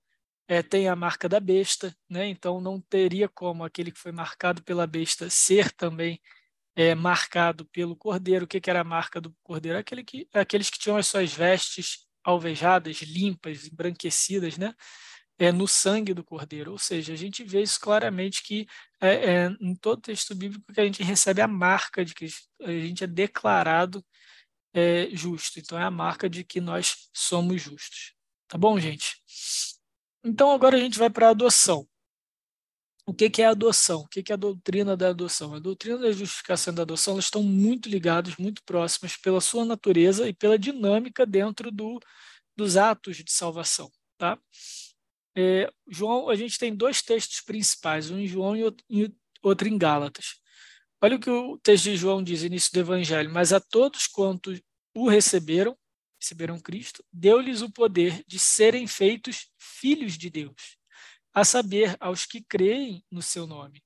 é, 0.53 0.63
tem 0.63 0.89
a 0.89 0.95
marca 0.95 1.29
da 1.29 1.41
besta, 1.41 1.97
né? 2.09 2.27
então 2.27 2.61
não 2.61 2.79
teria 2.79 3.29
como 3.29 3.65
aquele 3.65 3.91
que 3.91 3.99
foi 3.99 4.13
marcado 4.13 4.63
pela 4.63 4.87
besta 4.87 5.31
ser 5.31 5.71
também 5.73 6.21
é, 6.77 6.95
marcado 6.95 7.65
pelo 7.67 7.97
cordeiro. 7.97 8.45
O 8.45 8.49
que, 8.49 8.61
que 8.61 8.69
era 8.69 8.81
a 8.81 8.85
marca 8.85 9.21
do 9.21 9.35
cordeiro? 9.43 9.79
Aquele 9.79 10.05
que, 10.05 10.29
aqueles 10.33 10.69
que 10.69 10.79
tinham 10.79 10.97
as 10.99 11.07
suas 11.07 11.33
vestes 11.33 12.07
alvejadas, 12.23 13.01
limpas, 13.03 13.67
embranquecidas, 13.67 14.59
né? 14.59 14.75
É, 15.39 15.51
no 15.51 15.67
sangue 15.67 16.15
do 16.15 16.23
cordeiro. 16.23 16.73
Ou 16.73 16.79
seja, 16.79 17.13
a 17.13 17.17
gente 17.17 17.43
vê 17.43 17.63
isso 17.63 17.81
claramente 17.81 18.43
que 18.43 18.67
é, 19.01 19.09
é, 19.09 19.57
em 19.61 19.75
todo 19.75 20.01
texto 20.01 20.35
bíblico 20.35 20.73
que 20.73 20.81
a 20.81 20.85
gente 20.85 21.03
recebe 21.03 21.41
a 21.41 21.49
marca 21.49 22.05
de 22.05 22.15
que 22.15 22.27
a 22.61 22.71
gente 22.71 23.03
é 23.03 23.07
declarado 23.07 24.05
é, 24.73 25.09
justo. 25.13 25.59
Então 25.59 25.79
é 25.79 25.83
a 25.85 25.91
marca 25.91 26.29
de 26.29 26.45
que 26.45 26.61
nós 26.61 27.09
somos 27.13 27.61
justos. 27.61 28.15
Tá 28.49 28.59
bom, 28.59 28.79
gente? 28.79 29.17
Então, 30.25 30.53
agora 30.53 30.77
a 30.77 30.81
gente 30.81 30.99
vai 30.99 31.11
para 31.11 31.29
a 31.29 31.31
adoção. 31.31 31.89
O 33.05 33.13
que, 33.13 33.29
que 33.29 33.43
é 33.43 33.47
a 33.47 33.51
adoção? 33.51 34.03
O 34.03 34.09
que, 34.09 34.23
que 34.23 34.31
é 34.31 34.35
a 34.35 34.39
doutrina 34.39 34.97
da 34.97 35.09
adoção? 35.09 35.55
A 35.55 35.59
doutrina 35.59 35.99
da 35.99 36.13
justificação 36.13 36.73
e 36.73 36.77
da 36.77 36.83
adoção 36.83 37.15
elas 37.15 37.25
estão 37.25 37.43
muito 37.43 37.89
ligadas, 37.89 38.37
muito 38.37 38.63
próximas 38.65 39.17
pela 39.17 39.41
sua 39.41 39.65
natureza 39.65 40.29
e 40.29 40.33
pela 40.33 40.57
dinâmica 40.57 41.27
dentro 41.27 41.73
do, 41.73 41.99
dos 42.57 42.77
atos 42.77 43.17
de 43.17 43.33
salvação. 43.33 43.91
Tá? 44.17 44.39
É, 45.35 45.71
João, 45.89 46.29
a 46.29 46.35
gente 46.35 46.59
tem 46.59 46.75
dois 46.75 47.03
textos 47.03 47.41
principais, 47.41 48.11
um 48.11 48.19
em 48.19 48.27
João 48.27 48.55
e 48.57 49.15
outro 49.43 49.69
em 49.69 49.79
Gálatas. 49.79 50.41
Olha 51.01 51.17
o 51.17 51.21
que 51.21 51.31
o 51.31 51.59
texto 51.59 51.85
de 51.85 51.97
João 51.97 52.23
diz, 52.23 52.43
início 52.43 52.73
do 52.73 52.81
Evangelho. 52.81 53.33
Mas 53.33 53.53
a 53.53 53.61
todos 53.61 54.07
quantos 54.07 54.61
o 54.95 55.09
receberam, 55.09 55.77
receberam 56.21 56.61
Cristo, 56.61 57.05
deu-lhes 57.13 57.63
o 57.63 57.73
poder 57.73 58.23
de 58.27 58.39
serem 58.39 58.87
feitos 58.87 59.49
filhos 59.59 60.17
de 60.17 60.31
Deus, 60.31 60.77
a 61.35 61.45
saber, 61.45 61.97
aos 61.99 62.27
que 62.27 62.43
creem 62.43 63.05
no 63.11 63.23
seu 63.23 63.47
nome, 63.47 63.83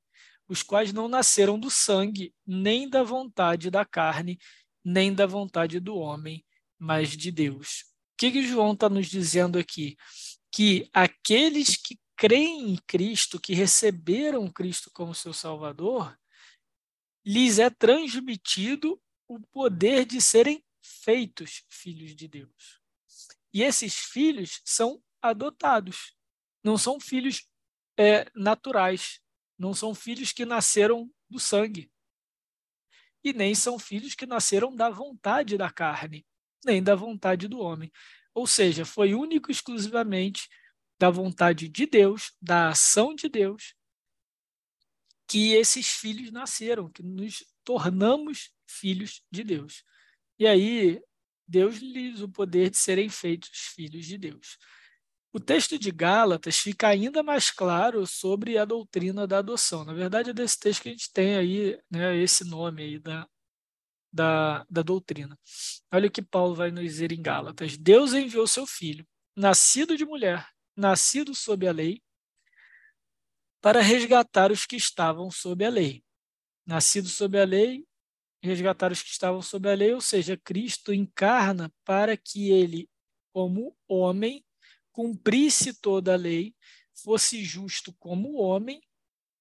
os 0.49 0.63
quais 0.63 0.93
não 0.93 1.09
nasceram 1.09 1.59
do 1.59 1.71
sangue, 1.71 2.35
nem 2.47 2.89
da 2.89 3.03
vontade 3.03 3.71
da 3.71 3.85
carne, 3.85 4.39
nem 4.85 5.15
da 5.15 5.27
vontade 5.27 5.81
do 5.81 5.97
homem, 5.97 6.45
mas 6.79 7.17
de 7.17 7.31
Deus. 7.31 7.85
O 8.13 8.19
que, 8.19 8.31
que 8.31 8.47
João 8.47 8.73
está 8.73 8.89
nos 8.89 9.07
dizendo 9.07 9.59
aqui? 9.59 9.97
Que 10.57 10.89
aqueles 10.91 11.77
que 11.77 12.01
creem 12.17 12.71
em 12.71 12.77
Cristo, 12.87 13.39
que 13.39 13.53
receberam 13.53 14.51
Cristo 14.51 14.91
como 14.91 15.15
seu 15.15 15.35
Salvador, 15.35 16.19
lhes 17.23 17.59
é 17.59 17.69
transmitido 17.69 18.99
o 19.29 19.39
poder 19.39 20.07
de 20.07 20.19
serem 20.19 20.65
feitos 20.81 21.63
filhos 21.69 22.17
de 22.17 22.27
Deus. 22.27 22.81
E 23.53 23.63
esses 23.63 23.97
filhos 23.97 24.63
são 24.65 25.03
adotados, 25.21 26.17
não 26.65 26.79
são 26.79 26.99
filhos 26.99 27.47
é, 27.99 28.25
naturais, 28.35 29.21
não 29.59 29.75
são 29.75 29.95
filhos 29.95 30.33
que 30.33 30.47
nasceram 30.47 31.13
do 31.29 31.39
sangue. 31.39 31.93
E 33.23 33.35
nem 33.35 33.55
são 33.55 33.79
filhos 33.79 34.15
que 34.15 34.25
nasceram 34.25 34.75
da 34.75 34.89
vontade 34.89 35.59
da 35.59 35.71
carne, 35.71 36.27
nem 36.65 36.83
da 36.83 36.95
vontade 36.95 37.47
do 37.47 37.59
homem. 37.59 37.93
Ou 38.37 38.47
seja, 38.47 38.85
foi 38.85 39.15
único 39.15 39.51
e 39.51 39.53
exclusivamente 39.53 40.47
da 40.99 41.09
vontade 41.09 41.71
de 41.71 41.87
Deus, 41.87 42.35
da 42.39 42.69
ação 42.69 43.15
de 43.15 43.31
Deus, 43.31 43.75
que 45.27 45.55
esses 45.55 45.89
filhos 45.89 46.31
nasceram, 46.31 46.91
que 46.91 47.03
nos 47.03 47.43
tornamos 47.65 48.53
filhos 48.67 49.23
de 49.31 49.43
Deus. 49.43 49.83
E 50.39 50.47
aí, 50.47 51.01
Deus 51.49 51.79
lhes 51.79 52.21
o 52.21 52.29
poder 52.29 52.69
de 52.69 52.77
serem 52.77 53.09
feitos 53.09 53.73
filhos 53.75 54.05
de 54.05 54.19
Deus. 54.19 54.59
O 55.33 55.41
texto 55.41 55.79
de 55.79 55.91
Gálatas 55.91 56.59
fica 56.59 56.89
ainda 56.89 57.23
mais 57.23 57.51
claro 57.51 58.07
sobre 58.07 58.59
a 58.59 58.67
doutrina 58.67 59.27
da 59.27 59.39
adoção. 59.39 59.83
Na 59.83 59.95
verdade, 59.95 60.29
é 60.29 60.35
desse 60.35 60.61
texto 60.61 60.83
que 60.83 60.91
a 60.91 60.93
gente 60.93 61.11
tem 61.11 61.37
aí 61.37 61.81
né, 61.91 62.15
esse 62.19 62.45
nome 62.45 62.83
aí 62.83 62.99
da, 62.99 63.27
da, 64.17 64.67
da 64.69 64.83
doutrina. 64.83 65.39
Olha 65.93 66.09
o 66.09 66.11
que 66.11 66.23
Paulo 66.23 66.55
vai 66.55 66.71
nos 66.71 66.83
dizer 66.83 67.13
em 67.13 67.21
Gálatas. 67.21 67.77
Deus 67.77 68.15
enviou 68.15 68.47
seu 68.47 68.67
filho, 68.67 69.07
nascido 69.37 69.97
de 69.97 70.07
mulher, 70.07 70.49
nascido 70.75 71.35
sob 71.35 71.69
a 71.69 71.73
lei, 71.73 72.03
para 73.61 73.81
resgatar 73.81 74.51
os 74.51 74.65
que 74.65 74.77
estavam 74.77 75.31
sob 75.31 75.65
a 75.65 75.69
lei. 75.69 76.03
Nascido 76.65 77.09
sob 77.09 77.39
a 77.39 77.45
lei, 77.45 77.85
resgatar 78.43 78.91
os 78.91 79.03
que 79.03 79.11
estavam 79.11 79.43
sob 79.43 79.69
a 79.69 79.75
lei, 79.75 79.93
ou 79.93 80.01
seja, 80.01 80.37
Cristo 80.37 80.95
encarna 80.95 81.71
para 81.85 82.17
que 82.17 82.51
ele, 82.51 82.89
como 83.33 83.77
homem, 83.87 84.45
cumprisse 84.93 85.75
toda 85.75 86.15
a 86.15 86.17
lei, 86.17 86.55
fosse 86.95 87.45
justo 87.45 87.95
como 87.99 88.41
homem 88.41 88.81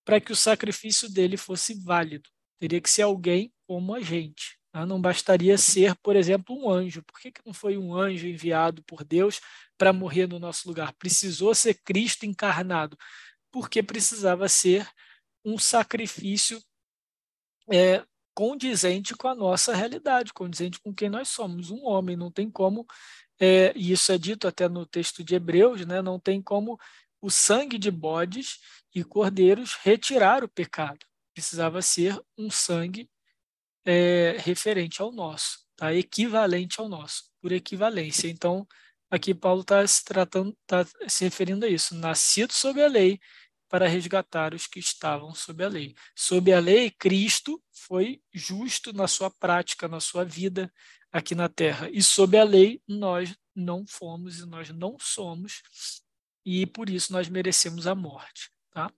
para 0.04 0.20
que 0.20 0.32
o 0.32 0.36
sacrifício 0.36 1.10
dele 1.10 1.38
fosse 1.38 1.74
válido. 1.74 2.30
Teria 2.60 2.82
que 2.82 2.90
ser 2.90 3.04
alguém 3.04 3.54
como 3.68 3.94
a 3.94 4.02
gente. 4.02 4.60
Tá? 4.76 4.86
Não 4.86 5.00
bastaria 5.00 5.58
ser, 5.58 5.96
por 6.04 6.18
exemplo, 6.18 6.54
um 6.54 6.70
anjo. 6.70 7.02
Por 7.02 7.18
que, 7.18 7.32
que 7.32 7.40
não 7.46 7.54
foi 7.54 7.78
um 7.78 7.96
anjo 7.96 8.28
enviado 8.28 8.84
por 8.84 9.06
Deus 9.06 9.40
para 9.78 9.94
morrer 9.94 10.28
no 10.28 10.38
nosso 10.38 10.68
lugar? 10.68 10.92
Precisou 10.96 11.56
ser 11.56 11.76
Cristo 11.76 12.26
encarnado, 12.26 12.98
porque 13.50 13.82
precisava 13.82 14.50
ser 14.50 14.86
um 15.46 15.58
sacrifício 15.58 16.62
é, 17.72 18.04
condizente 18.34 19.16
com 19.16 19.30
a 19.30 19.34
nossa 19.34 19.74
realidade, 19.74 20.34
condizente 20.34 20.78
com 20.82 20.94
quem 20.94 21.10
nós 21.10 21.30
somos. 21.30 21.72
Um 21.72 21.86
homem 21.86 22.18
não 22.18 22.30
tem 22.30 22.52
como, 22.52 22.86
é, 23.40 23.72
e 23.78 23.94
isso 23.94 24.12
é 24.12 24.18
dito 24.18 24.46
até 24.46 24.68
no 24.68 24.86
texto 24.86 25.24
de 25.24 25.36
Hebreus, 25.36 25.86
né, 25.86 26.02
não 26.02 26.20
tem 26.20 26.42
como 26.42 26.78
o 27.22 27.30
sangue 27.30 27.78
de 27.78 27.90
bodes 27.90 28.60
e 28.94 29.06
cordeiros 29.06 29.76
retirar 29.76 30.44
o 30.44 30.50
pecado. 30.50 31.06
Precisava 31.34 31.82
ser 31.82 32.22
um 32.38 32.52
sangue 32.52 33.10
é, 33.86 34.38
referente 34.40 35.02
ao 35.02 35.12
nosso, 35.12 35.60
tá? 35.76 35.94
equivalente 35.94 36.80
ao 36.80 36.90
nosso, 36.90 37.26
por 37.42 37.52
equivalência. 37.52 38.28
Então, 38.28 38.68
aqui 39.10 39.34
Paulo 39.34 39.62
está 39.62 39.86
se 39.86 40.04
tratando, 40.04 40.56
está 40.62 40.86
se 41.08 41.24
referindo 41.24 41.66
a 41.66 41.70
isso, 41.70 41.96
nascido 41.96 42.52
sob 42.52 42.82
a 42.82 42.88
lei, 42.88 43.20
para 43.68 43.88
resgatar 43.88 44.54
os 44.54 44.68
que 44.68 44.80
estavam 44.80 45.34
sob 45.34 45.64
a 45.64 45.68
lei. 45.68 45.96
Sob 46.16 46.54
a 46.54 46.60
lei, 46.60 46.92
Cristo 46.92 47.62
foi 47.72 48.22
justo 48.34 48.94
na 48.94 49.08
sua 49.08 49.30
prática, 49.30 49.88
na 49.88 50.00
sua 50.00 50.24
vida 50.24 50.72
aqui 51.12 51.36
na 51.36 51.50
terra. 51.50 51.90
E 51.92 52.02
sob 52.02 52.38
a 52.38 52.44
lei, 52.44 52.82
nós 52.88 53.36
não 53.56 53.86
fomos 53.88 54.40
e 54.40 54.46
nós 54.46 54.70
não 54.70 54.98
somos, 55.00 55.62
e 56.46 56.66
por 56.66 56.90
isso 56.90 57.12
nós 57.12 57.28
merecemos 57.28 57.88
a 57.88 57.96
morte. 57.96 58.52
Tá? 58.72 58.92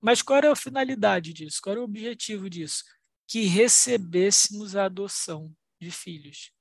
Mas 0.00 0.22
qual 0.22 0.38
era 0.38 0.52
a 0.52 0.56
finalidade 0.56 1.32
disso? 1.32 1.60
Qual 1.62 1.72
era 1.72 1.80
o 1.80 1.84
objetivo 1.84 2.50
disso? 2.50 2.84
Que 3.26 3.44
recebêssemos 3.44 4.76
a 4.76 4.84
adoção 4.84 5.54
de 5.80 5.90
filhos. 5.90 6.52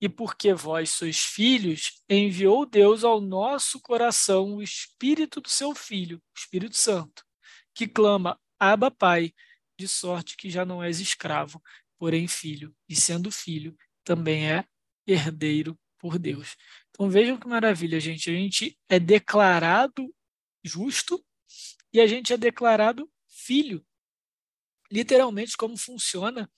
E 0.00 0.08
porque 0.08 0.54
vós 0.54 0.90
sois 0.90 1.18
filhos, 1.18 2.02
enviou 2.08 2.64
Deus 2.64 3.02
ao 3.02 3.20
nosso 3.20 3.80
coração 3.80 4.56
o 4.56 4.62
Espírito 4.62 5.40
do 5.40 5.48
seu 5.48 5.74
Filho, 5.74 6.18
o 6.18 6.38
Espírito 6.38 6.76
Santo, 6.76 7.24
que 7.74 7.88
clama, 7.88 8.38
Abba 8.60 8.90
Pai, 8.90 9.32
de 9.76 9.88
sorte 9.88 10.36
que 10.36 10.50
já 10.50 10.64
não 10.64 10.82
és 10.82 11.00
escravo, 11.00 11.62
porém 11.98 12.28
filho, 12.28 12.74
e 12.88 12.94
sendo 12.94 13.30
filho, 13.30 13.76
também 14.04 14.50
é 14.50 14.64
herdeiro 15.06 15.78
por 15.98 16.18
Deus. 16.18 16.56
Então 16.90 17.10
vejam 17.10 17.38
que 17.38 17.48
maravilha, 17.48 18.00
gente. 18.00 18.30
A 18.30 18.34
gente 18.34 18.78
é 18.88 18.98
declarado 18.98 20.14
justo 20.64 21.24
e 21.92 22.00
a 22.00 22.06
gente 22.06 22.32
é 22.32 22.36
declarado 22.36 23.10
filho. 23.28 23.84
Literalmente, 24.90 25.56
como 25.56 25.76
funciona 25.76 26.50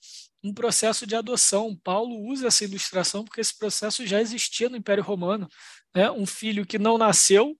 um 0.43 0.53
processo 0.53 1.05
de 1.05 1.15
adoção. 1.15 1.75
Paulo 1.75 2.15
usa 2.27 2.47
essa 2.47 2.63
ilustração 2.63 3.23
porque 3.23 3.41
esse 3.41 3.57
processo 3.57 4.05
já 4.05 4.21
existia 4.21 4.69
no 4.69 4.77
Império 4.77 5.03
Romano. 5.03 5.47
Né? 5.95 6.09
Um 6.11 6.25
filho 6.25 6.65
que 6.65 6.79
não 6.79 6.97
nasceu 6.97 7.57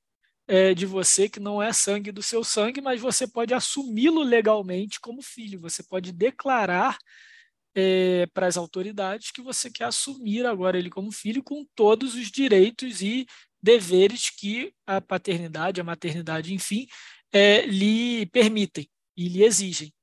é, 0.48 0.74
de 0.74 0.86
você, 0.86 1.30
que 1.30 1.40
não 1.40 1.62
é 1.62 1.72
sangue 1.72 2.12
do 2.12 2.24
seu 2.24 2.44
sangue, 2.44 2.82
mas 2.82 3.00
você 3.00 3.28
pode 3.28 3.54
assumi-lo 3.54 4.22
legalmente 4.22 5.00
como 5.00 5.22
filho. 5.22 5.60
Você 5.60 5.84
pode 5.84 6.12
declarar 6.12 6.98
é, 7.76 8.26
para 8.34 8.48
as 8.48 8.58
autoridades 8.58 9.32
que 9.32 9.42
você 9.42 9.70
quer 9.70 9.86
assumir 9.86 10.46
agora 10.46 10.78
ele 10.78 10.90
como 10.90 11.12
filho 11.12 11.44
com 11.44 11.66
todos 11.76 12.16
os 12.16 12.30
direitos 12.30 13.02
e 13.02 13.26
deveres 13.62 14.30
que 14.30 14.74
a 14.86 15.00
paternidade, 15.00 15.80
a 15.80 15.84
maternidade, 15.84 16.54
enfim, 16.54 16.88
é, 17.32 17.62
lhe 17.66 18.26
permitem 18.28 18.90
e 19.16 19.30
lhe 19.30 19.44
exigem. 19.44 19.94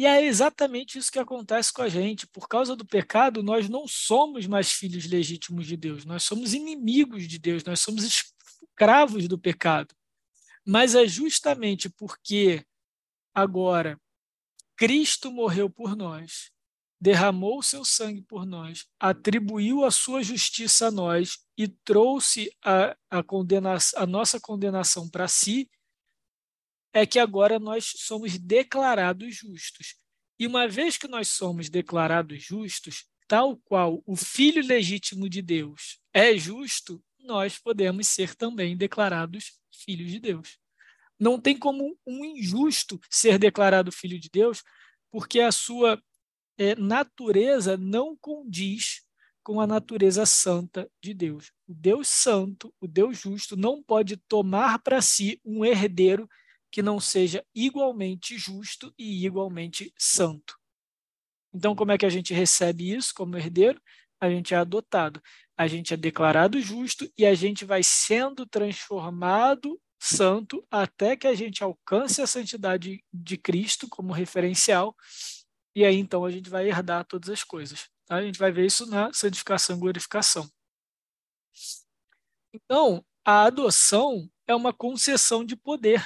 E 0.00 0.06
é 0.06 0.24
exatamente 0.24 0.96
isso 0.96 1.12
que 1.12 1.18
acontece 1.18 1.70
com 1.70 1.82
a 1.82 1.88
gente. 1.90 2.26
Por 2.26 2.48
causa 2.48 2.74
do 2.74 2.86
pecado, 2.86 3.42
nós 3.42 3.68
não 3.68 3.86
somos 3.86 4.46
mais 4.46 4.72
filhos 4.72 5.04
legítimos 5.04 5.66
de 5.66 5.76
Deus, 5.76 6.06
nós 6.06 6.24
somos 6.24 6.54
inimigos 6.54 7.28
de 7.28 7.38
Deus, 7.38 7.62
nós 7.64 7.80
somos 7.80 8.02
escravos 8.02 9.28
do 9.28 9.38
pecado. 9.38 9.94
Mas 10.64 10.94
é 10.94 11.06
justamente 11.06 11.90
porque 11.90 12.64
agora 13.34 14.00
Cristo 14.74 15.30
morreu 15.30 15.68
por 15.68 15.94
nós, 15.94 16.50
derramou 16.98 17.58
o 17.58 17.62
seu 17.62 17.84
sangue 17.84 18.22
por 18.22 18.46
nós, 18.46 18.86
atribuiu 18.98 19.84
a 19.84 19.90
sua 19.90 20.22
justiça 20.22 20.86
a 20.86 20.90
nós 20.90 21.40
e 21.58 21.68
trouxe 21.68 22.50
a, 22.64 22.96
a, 23.10 23.22
condena 23.22 23.76
a 23.96 24.06
nossa 24.06 24.40
condenação 24.40 25.10
para 25.10 25.28
si, 25.28 25.68
é 26.92 27.06
que 27.06 27.18
agora 27.18 27.58
nós 27.58 27.92
somos 27.96 28.38
declarados 28.38 29.36
justos. 29.36 29.96
E 30.38 30.46
uma 30.46 30.66
vez 30.66 30.96
que 30.96 31.06
nós 31.06 31.28
somos 31.28 31.68
declarados 31.68 32.42
justos, 32.42 33.06
tal 33.28 33.56
qual 33.58 34.02
o 34.06 34.16
Filho 34.16 34.66
legítimo 34.66 35.28
de 35.28 35.42
Deus 35.42 36.00
é 36.12 36.36
justo, 36.36 37.02
nós 37.20 37.58
podemos 37.58 38.08
ser 38.08 38.34
também 38.34 38.76
declarados 38.76 39.52
filhos 39.70 40.10
de 40.10 40.18
Deus. 40.18 40.58
Não 41.18 41.38
tem 41.38 41.56
como 41.56 41.96
um 42.06 42.24
injusto 42.24 42.98
ser 43.10 43.38
declarado 43.38 43.92
filho 43.92 44.18
de 44.18 44.30
Deus, 44.30 44.62
porque 45.10 45.40
a 45.40 45.52
sua 45.52 46.02
é, 46.56 46.74
natureza 46.74 47.76
não 47.76 48.16
condiz 48.16 49.02
com 49.42 49.60
a 49.60 49.66
natureza 49.66 50.24
santa 50.24 50.90
de 51.02 51.12
Deus. 51.12 51.52
O 51.68 51.74
Deus 51.74 52.08
santo, 52.08 52.74
o 52.80 52.86
Deus 52.86 53.18
justo, 53.18 53.56
não 53.56 53.82
pode 53.82 54.16
tomar 54.16 54.78
para 54.78 55.02
si 55.02 55.40
um 55.44 55.64
herdeiro 55.64 56.28
que 56.70 56.82
não 56.82 57.00
seja 57.00 57.44
igualmente 57.54 58.38
justo 58.38 58.92
e 58.98 59.26
igualmente 59.26 59.92
santo. 59.98 60.58
Então, 61.52 61.74
como 61.74 61.92
é 61.92 61.98
que 61.98 62.06
a 62.06 62.10
gente 62.10 62.32
recebe 62.32 62.92
isso 62.92 63.12
como 63.14 63.36
herdeiro? 63.36 63.80
A 64.20 64.28
gente 64.28 64.54
é 64.54 64.56
adotado, 64.56 65.20
a 65.56 65.66
gente 65.66 65.92
é 65.92 65.96
declarado 65.96 66.60
justo 66.60 67.10
e 67.16 67.26
a 67.26 67.34
gente 67.34 67.64
vai 67.64 67.82
sendo 67.82 68.46
transformado 68.46 69.80
santo 69.98 70.66
até 70.70 71.16
que 71.16 71.26
a 71.26 71.34
gente 71.34 71.62
alcance 71.62 72.22
a 72.22 72.26
santidade 72.26 73.04
de 73.12 73.36
Cristo 73.36 73.88
como 73.88 74.12
referencial. 74.12 74.94
E 75.74 75.84
aí, 75.84 75.96
então, 75.96 76.24
a 76.24 76.30
gente 76.30 76.48
vai 76.48 76.68
herdar 76.68 77.04
todas 77.04 77.30
as 77.30 77.42
coisas. 77.42 77.88
Tá? 78.06 78.16
A 78.16 78.22
gente 78.22 78.38
vai 78.38 78.52
ver 78.52 78.66
isso 78.66 78.86
na 78.86 79.12
santificação 79.12 79.76
e 79.76 79.80
glorificação. 79.80 80.50
Então, 82.52 83.04
a 83.24 83.44
adoção 83.44 84.28
é 84.46 84.54
uma 84.54 84.72
concessão 84.72 85.44
de 85.44 85.56
poder 85.56 86.04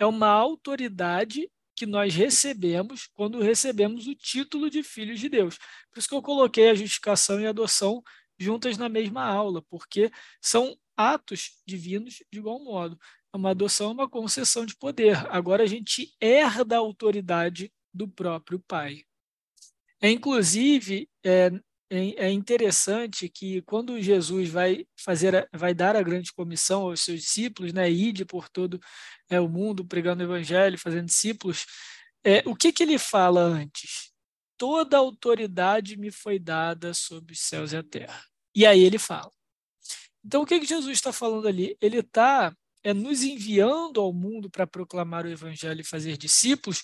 é 0.00 0.06
uma 0.06 0.28
autoridade 0.28 1.48
que 1.76 1.86
nós 1.86 2.14
recebemos 2.14 3.06
quando 3.14 3.40
recebemos 3.40 4.06
o 4.06 4.14
título 4.14 4.68
de 4.68 4.82
filhos 4.82 5.20
de 5.20 5.28
Deus. 5.28 5.58
Por 5.92 5.98
isso 5.98 6.08
que 6.08 6.14
eu 6.14 6.22
coloquei 6.22 6.70
a 6.70 6.74
justificação 6.74 7.40
e 7.40 7.46
a 7.46 7.50
adoção 7.50 8.02
juntas 8.38 8.78
na 8.78 8.88
mesma 8.88 9.24
aula, 9.24 9.62
porque 9.62 10.10
são 10.40 10.76
atos 10.96 11.62
divinos 11.66 12.22
de 12.32 12.38
igual 12.38 12.58
modo. 12.64 12.98
Uma 13.32 13.50
adoção 13.50 13.90
é 13.90 13.92
uma 13.92 14.08
concessão 14.08 14.66
de 14.66 14.74
poder. 14.74 15.16
Agora 15.30 15.62
a 15.62 15.66
gente 15.66 16.14
herda 16.20 16.76
a 16.76 16.80
autoridade 16.80 17.72
do 17.92 18.08
próprio 18.08 18.58
Pai. 18.58 19.04
É, 20.00 20.10
inclusive, 20.10 21.08
é, 21.22 21.50
é, 21.90 22.26
é 22.26 22.30
interessante 22.30 23.28
que 23.28 23.60
quando 23.62 24.00
Jesus 24.00 24.48
vai 24.48 24.86
fazer, 24.96 25.48
vai 25.52 25.74
dar 25.74 25.96
a 25.96 26.02
grande 26.02 26.32
comissão 26.32 26.82
aos 26.82 27.00
seus 27.00 27.20
discípulos, 27.22 27.72
né, 27.72 27.90
ide 27.90 28.24
por 28.24 28.48
todo 28.48 28.80
é, 29.28 29.40
o 29.40 29.48
mundo 29.48 29.84
pregando 29.84 30.22
o 30.22 30.26
evangelho, 30.26 30.78
fazendo 30.78 31.06
discípulos, 31.06 31.66
é, 32.24 32.42
o 32.46 32.54
que 32.54 32.72
que 32.72 32.82
ele 32.84 32.96
fala 32.96 33.40
antes? 33.40 34.12
Toda 34.56 34.98
autoridade 34.98 35.96
me 35.96 36.12
foi 36.12 36.38
dada 36.38 36.94
sobre 36.94 37.32
os 37.32 37.40
céus 37.40 37.72
e 37.72 37.76
a 37.76 37.82
terra. 37.82 38.24
E 38.54 38.64
aí 38.64 38.80
ele 38.80 38.98
fala. 38.98 39.32
Então 40.24 40.42
o 40.42 40.46
que 40.46 40.60
que 40.60 40.66
Jesus 40.66 40.92
está 40.92 41.12
falando 41.12 41.48
ali? 41.48 41.76
Ele 41.80 41.98
está 41.98 42.54
é, 42.84 42.94
nos 42.94 43.22
enviando 43.22 44.00
ao 44.00 44.12
mundo 44.12 44.48
para 44.48 44.66
proclamar 44.66 45.24
o 45.24 45.30
evangelho 45.30 45.80
e 45.80 45.84
fazer 45.84 46.16
discípulos 46.16 46.82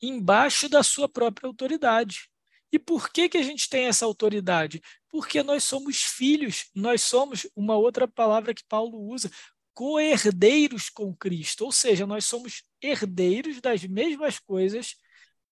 embaixo 0.00 0.68
da 0.68 0.82
sua 0.82 1.08
própria 1.08 1.48
autoridade. 1.48 2.30
E 2.72 2.78
por 2.78 3.10
que, 3.10 3.28
que 3.28 3.38
a 3.38 3.42
gente 3.42 3.68
tem 3.68 3.86
essa 3.86 4.04
autoridade? 4.04 4.82
Porque 5.08 5.42
nós 5.42 5.64
somos 5.64 6.02
filhos, 6.02 6.68
nós 6.74 7.02
somos, 7.02 7.46
uma 7.54 7.76
outra 7.76 8.08
palavra 8.08 8.54
que 8.54 8.64
Paulo 8.68 8.98
usa, 9.08 9.30
co-herdeiros 9.74 10.88
com 10.88 11.14
Cristo, 11.14 11.64
ou 11.64 11.72
seja, 11.72 12.06
nós 12.06 12.24
somos 12.24 12.62
herdeiros 12.80 13.60
das 13.60 13.84
mesmas 13.84 14.38
coisas 14.38 14.96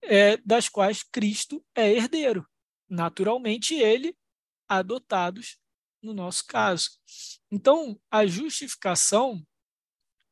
é, 0.02 0.36
das 0.38 0.68
quais 0.68 1.02
Cristo 1.02 1.64
é 1.74 1.92
herdeiro. 1.92 2.46
Naturalmente, 2.88 3.74
ele, 3.74 4.16
adotados 4.68 5.58
no 6.02 6.12
nosso 6.12 6.46
caso. 6.46 6.90
Então, 7.50 7.98
a 8.10 8.26
justificação, 8.26 9.44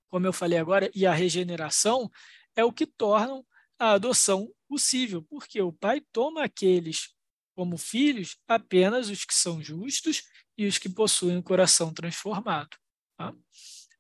como 0.09 0.27
eu 0.27 0.33
falei 0.33 0.59
agora, 0.59 0.91
e 0.95 1.07
a 1.07 1.13
regeneração 1.13 2.11
é 2.55 2.65
o 2.65 2.73
que 2.73 2.87
tornam 2.87 3.45
a 3.79 3.93
adoção 3.93 4.53
possível, 4.73 5.23
porque 5.25 5.61
o 5.61 5.71
pai 5.71 6.01
toma 6.01 6.45
aqueles 6.45 7.15
como 7.55 7.77
filhos 7.77 8.39
apenas 8.49 9.11
os 9.11 9.23
que 9.23 9.35
são 9.35 9.63
justos 9.63 10.23
e 10.57 10.67
os 10.67 10.79
que 10.79 10.89
possuem 10.89 11.37
o 11.37 11.43
coração 11.43 11.93
transformado. 11.93 12.75
Tá? 13.19 13.35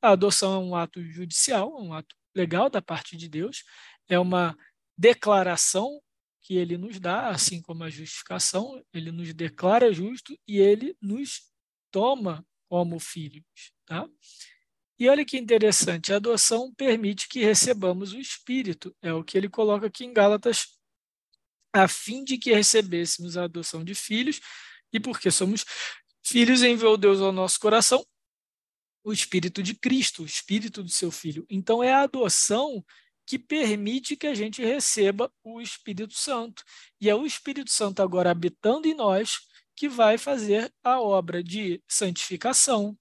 A 0.00 0.12
adoção 0.12 0.54
é 0.54 0.58
um 0.64 0.74
ato 0.74 1.04
judicial, 1.04 1.78
um 1.78 1.92
ato 1.92 2.16
legal 2.34 2.70
da 2.70 2.80
parte 2.80 3.18
de 3.18 3.28
Deus, 3.28 3.64
é 4.08 4.18
uma 4.18 4.56
declaração 4.96 6.00
que 6.40 6.56
ele 6.56 6.78
nos 6.78 6.98
dá, 6.98 7.28
assim 7.28 7.60
como 7.60 7.84
a 7.84 7.90
justificação, 7.90 8.82
ele 8.94 9.12
nos 9.12 9.34
declara 9.34 9.92
justo 9.92 10.34
e 10.48 10.58
ele 10.58 10.96
nos 11.02 11.52
toma 11.90 12.46
como 12.66 12.98
filhos, 12.98 13.44
tá? 13.84 14.08
E 15.02 15.08
olha 15.08 15.24
que 15.24 15.36
interessante, 15.36 16.12
a 16.12 16.16
adoção 16.16 16.72
permite 16.72 17.26
que 17.26 17.40
recebamos 17.40 18.12
o 18.12 18.20
Espírito, 18.20 18.94
é 19.02 19.12
o 19.12 19.24
que 19.24 19.36
ele 19.36 19.48
coloca 19.48 19.88
aqui 19.88 20.04
em 20.04 20.12
Gálatas, 20.12 20.78
a 21.72 21.88
fim 21.88 22.22
de 22.22 22.38
que 22.38 22.54
recebêssemos 22.54 23.36
a 23.36 23.42
adoção 23.42 23.82
de 23.82 23.96
filhos, 23.96 24.40
e 24.92 25.00
porque 25.00 25.28
somos 25.28 25.64
filhos, 26.24 26.62
enviou 26.62 26.96
Deus 26.96 27.20
ao 27.20 27.32
nosso 27.32 27.58
coração 27.58 28.06
o 29.02 29.12
Espírito 29.12 29.60
de 29.60 29.74
Cristo, 29.74 30.22
o 30.22 30.24
Espírito 30.24 30.84
do 30.84 30.88
seu 30.88 31.10
Filho. 31.10 31.44
Então, 31.50 31.82
é 31.82 31.92
a 31.92 32.02
adoção 32.02 32.80
que 33.26 33.40
permite 33.40 34.14
que 34.14 34.28
a 34.28 34.34
gente 34.34 34.62
receba 34.62 35.28
o 35.42 35.60
Espírito 35.60 36.14
Santo. 36.14 36.62
E 37.00 37.10
é 37.10 37.14
o 37.16 37.26
Espírito 37.26 37.72
Santo 37.72 38.02
agora 38.02 38.30
habitando 38.30 38.86
em 38.86 38.94
nós 38.94 39.40
que 39.74 39.88
vai 39.88 40.16
fazer 40.16 40.72
a 40.80 41.00
obra 41.00 41.42
de 41.42 41.82
santificação, 41.88 42.96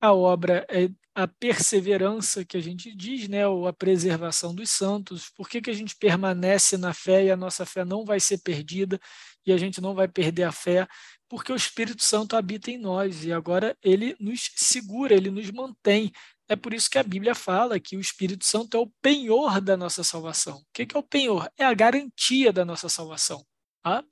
a 0.00 0.12
obra 0.14 0.66
é 0.70 0.88
a 1.14 1.28
perseverança 1.28 2.44
que 2.44 2.56
a 2.56 2.60
gente 2.60 2.94
diz, 2.94 3.28
né, 3.28 3.46
ou 3.46 3.68
a 3.68 3.72
preservação 3.72 4.52
dos 4.52 4.70
santos. 4.70 5.30
Por 5.30 5.48
que, 5.48 5.62
que 5.62 5.70
a 5.70 5.74
gente 5.74 5.94
permanece 5.94 6.76
na 6.76 6.92
fé 6.92 7.24
e 7.24 7.30
a 7.30 7.36
nossa 7.36 7.64
fé 7.64 7.84
não 7.84 8.04
vai 8.04 8.18
ser 8.18 8.38
perdida 8.38 9.00
e 9.46 9.52
a 9.52 9.56
gente 9.56 9.80
não 9.80 9.94
vai 9.94 10.08
perder 10.08 10.42
a 10.42 10.50
fé? 10.50 10.88
Porque 11.28 11.52
o 11.52 11.56
Espírito 11.56 12.02
Santo 12.02 12.36
habita 12.36 12.70
em 12.70 12.78
nós 12.78 13.24
e 13.24 13.32
agora 13.32 13.76
ele 13.82 14.16
nos 14.18 14.50
segura, 14.56 15.14
ele 15.14 15.30
nos 15.30 15.50
mantém. 15.52 16.10
É 16.48 16.56
por 16.56 16.74
isso 16.74 16.90
que 16.90 16.98
a 16.98 17.02
Bíblia 17.02 17.34
fala 17.34 17.80
que 17.80 17.96
o 17.96 18.00
Espírito 18.00 18.44
Santo 18.44 18.76
é 18.76 18.80
o 18.80 18.92
penhor 19.00 19.60
da 19.60 19.76
nossa 19.76 20.02
salvação. 20.02 20.58
O 20.58 20.66
que 20.72 20.94
é 20.94 20.98
o 20.98 21.02
penhor? 21.02 21.48
É 21.56 21.64
a 21.64 21.72
garantia 21.72 22.52
da 22.52 22.64
nossa 22.64 22.88
salvação. 22.88 23.44
Tá? 23.82 24.04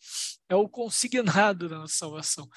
É 0.49 0.55
o 0.55 0.69
consignado 0.69 1.69
da 1.69 1.79
nossa 1.79 1.95
salvação. 1.95 2.49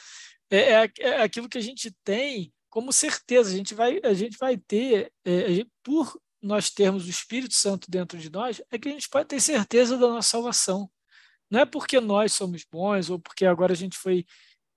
É, 0.50 0.86
é, 0.86 0.92
é 1.00 1.22
aquilo 1.24 1.50
que 1.50 1.58
a 1.58 1.62
gente 1.62 1.92
tem 2.04 2.54
como 2.76 2.92
certeza. 2.92 3.52
A 3.52 3.54
gente 3.54 3.74
vai, 3.74 4.02
a 4.04 4.14
gente 4.14 4.38
vai 4.38 4.58
ter, 4.58 5.10
é, 5.24 5.54
gente, 5.54 5.72
por 5.82 6.20
nós 6.42 6.70
termos 6.70 7.08
o 7.08 7.10
Espírito 7.10 7.54
Santo 7.54 7.90
dentro 7.90 8.18
de 8.18 8.30
nós, 8.30 8.62
é 8.70 8.78
que 8.78 8.90
a 8.90 8.92
gente 8.92 9.08
pode 9.08 9.30
ter 9.30 9.40
certeza 9.40 9.98
da 9.98 10.10
nossa 10.10 10.28
salvação. 10.28 10.92
Não 11.50 11.62
é 11.62 11.66
porque 11.66 12.02
nós 12.02 12.34
somos 12.34 12.66
bons 12.70 13.10
ou 13.10 13.18
porque 13.18 13.46
agora 13.46 13.72
a 13.72 13.78
gente 13.78 13.98
foi 13.98 14.26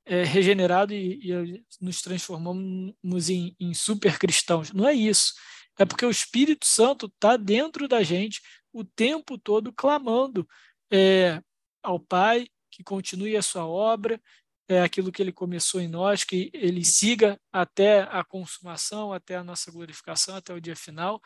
é, 0.07 0.23
regenerado 0.23 0.95
e, 0.95 1.19
e, 1.29 1.65
nos 1.81 2.01
transformamos 2.01 3.29
em, 3.29 3.57
em 3.59 3.75
super 3.75 4.17
cristãos. 4.17 4.73
Não 4.73 4.87
é 4.87 4.95
isso. 4.95 5.35
É 5.77 5.85
porque 5.85 6.07
o 6.07 6.11
Espírito 6.11 6.67
Santo 6.67 7.07
está 7.07 7.37
dentro 7.37 7.89
da 7.89 8.05
gente 8.05 8.41
o 8.73 8.85
tempo 8.85 9.37
todo 9.37 9.73
clamando 9.73 10.49
é, 10.89 11.43
ao 11.83 11.99
Pai 11.99 12.47
que 12.71 12.85
continue 12.85 13.37
a 13.37 13.43
sua 13.43 13.67
obra, 13.67 14.23
é 14.69 14.83
aquilo 14.83 15.11
que 15.11 15.23
ele 15.23 15.33
começou 15.33 15.81
em 15.81 15.89
nós, 15.89 16.25
que 16.25 16.51
ele 16.53 16.85
siga 16.85 17.41
até 17.51 18.03
a 18.03 18.23
consumação, 18.23 19.13
até 19.13 19.37
a 19.37 19.45
nossa 19.45 19.73
glorificação, 19.73 20.37
até 20.37 20.53
o 20.53 20.61
dia 20.61 20.77
final, 20.77 21.21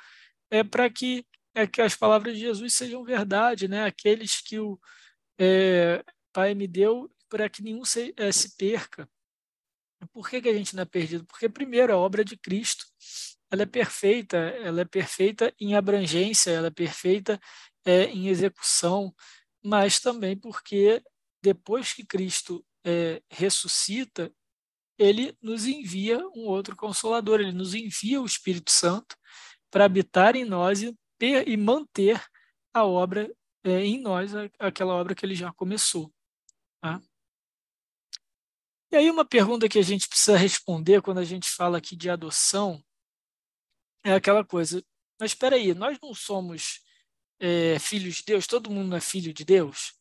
é 0.51 0.63
para 0.63 0.89
que, 0.89 1.27
é 1.55 1.67
que 1.67 1.83
as 1.83 1.97
palavras 1.97 2.35
de 2.35 2.41
Jesus 2.41 2.75
sejam 2.75 3.05
verdade, 3.05 3.67
né? 3.69 3.85
Aqueles 3.85 4.41
que 4.41 4.59
o 4.61 4.79
é, 5.39 6.05
Pai 6.33 6.55
me 6.55 6.69
deu, 6.69 7.11
para 7.29 7.49
que 7.49 7.63
nenhum 7.63 7.85
se, 7.85 8.15
é, 8.17 8.31
se 8.31 8.57
perca. 8.57 9.09
Por 10.13 10.29
que, 10.29 10.41
que 10.41 10.49
a 10.49 10.55
gente 10.55 10.75
não 10.77 10.83
é 10.83 10.87
perdido? 10.87 11.25
Porque, 11.27 11.49
primeiro, 11.49 11.93
a 11.93 11.97
obra 11.97 12.25
de 12.25 12.37
Cristo 12.37 12.87
ela 13.53 13.65
é 13.65 13.67
perfeita, 13.67 14.37
ela 14.39 14.81
é 14.81 14.85
perfeita 14.85 15.55
em 15.61 15.75
abrangência, 15.75 16.51
ela 16.51 16.69
é 16.69 16.71
perfeita 16.71 17.39
é, 17.85 18.05
em 18.05 18.29
execução, 18.29 19.15
mas 19.63 20.01
também 20.01 20.35
porque 20.37 21.03
depois 21.43 21.93
que 21.93 22.05
Cristo 22.05 22.65
é, 22.85 23.23
ressuscita, 23.31 24.33
ele 24.99 25.37
nos 25.41 25.67
envia 25.67 26.19
um 26.29 26.47
outro 26.47 26.77
consolador, 26.77 27.41
ele 27.41 27.53
nos 27.53 27.75
envia 27.75 28.21
o 28.21 28.27
Espírito 28.27 28.71
Santo 28.71 29.17
para 29.71 29.85
habitar 29.85 30.37
em 30.37 30.45
nós 30.45 30.83
e, 30.83 30.97
ter, 31.19 31.49
e 31.49 31.57
manter 31.57 32.23
a 32.73 32.85
obra 32.85 33.33
é, 33.65 33.85
em 33.85 34.01
nós, 34.01 34.33
aquela 34.59 34.95
obra 34.95 35.15
que 35.15 35.25
ele 35.25 35.35
já 35.35 35.53
começou. 35.53 36.13
Tá? 36.81 37.01
E 38.91 38.97
aí 38.97 39.11
uma 39.11 39.25
pergunta 39.25 39.69
que 39.69 39.79
a 39.79 39.83
gente 39.83 40.09
precisa 40.09 40.37
responder 40.37 41.01
quando 41.01 41.19
a 41.19 41.25
gente 41.25 41.49
fala 41.49 41.79
aqui 41.79 41.97
de 41.97 42.11
adoção 42.11 42.83
é 44.05 44.15
aquela 44.15 44.45
coisa, 44.45 44.85
mas 45.19 45.31
espera 45.31 45.57
aí, 45.57 45.73
nós 45.75 45.99
não 46.03 46.13
somos 46.13 46.81
é, 47.39 47.79
filhos 47.79 48.17
de 48.17 48.25
Deus, 48.25 48.47
todo 48.47 48.71
mundo 48.71 48.97
é 48.97 49.01
filho 49.01 49.33
de 49.33 49.45
Deus? 49.45 49.95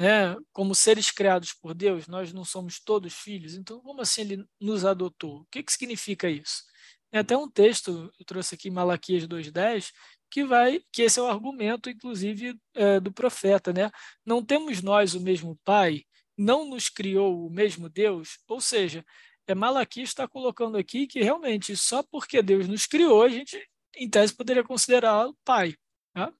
Né? 0.00 0.34
Como 0.50 0.74
seres 0.74 1.10
criados 1.10 1.52
por 1.52 1.74
Deus, 1.74 2.06
nós 2.08 2.32
não 2.32 2.42
somos 2.42 2.80
todos 2.80 3.12
filhos, 3.12 3.54
então 3.54 3.80
como 3.82 4.00
assim 4.00 4.22
ele 4.22 4.44
nos 4.58 4.82
adotou? 4.82 5.40
O 5.40 5.46
que, 5.50 5.62
que 5.62 5.70
significa 5.70 6.30
isso? 6.30 6.64
Tem 7.10 7.20
até 7.20 7.36
um 7.36 7.50
texto, 7.50 8.10
eu 8.18 8.24
trouxe 8.24 8.54
aqui 8.54 8.70
Malaquias 8.70 9.28
2,10, 9.28 9.90
que 10.30 10.42
vai, 10.42 10.80
que 10.90 11.02
esse 11.02 11.18
é 11.18 11.22
o 11.22 11.26
argumento, 11.26 11.90
inclusive, 11.90 12.58
é, 12.74 12.98
do 12.98 13.12
profeta, 13.12 13.74
né? 13.74 13.90
Não 14.24 14.42
temos 14.42 14.80
nós 14.80 15.14
o 15.14 15.20
mesmo 15.20 15.60
Pai, 15.64 16.04
não 16.34 16.64
nos 16.64 16.88
criou 16.88 17.46
o 17.46 17.50
mesmo 17.50 17.86
Deus, 17.90 18.38
ou 18.48 18.58
seja, 18.58 19.04
é 19.46 19.54
Malaquias 19.54 20.08
está 20.08 20.26
colocando 20.26 20.78
aqui 20.78 21.06
que 21.06 21.20
realmente 21.22 21.76
só 21.76 22.02
porque 22.02 22.40
Deus 22.40 22.66
nos 22.66 22.86
criou, 22.86 23.22
a 23.22 23.28
gente, 23.28 23.62
em 23.96 24.08
tese, 24.08 24.32
poderia 24.34 24.64
considerá-lo 24.64 25.36
pai. 25.44 25.74
Tá? 26.14 26.32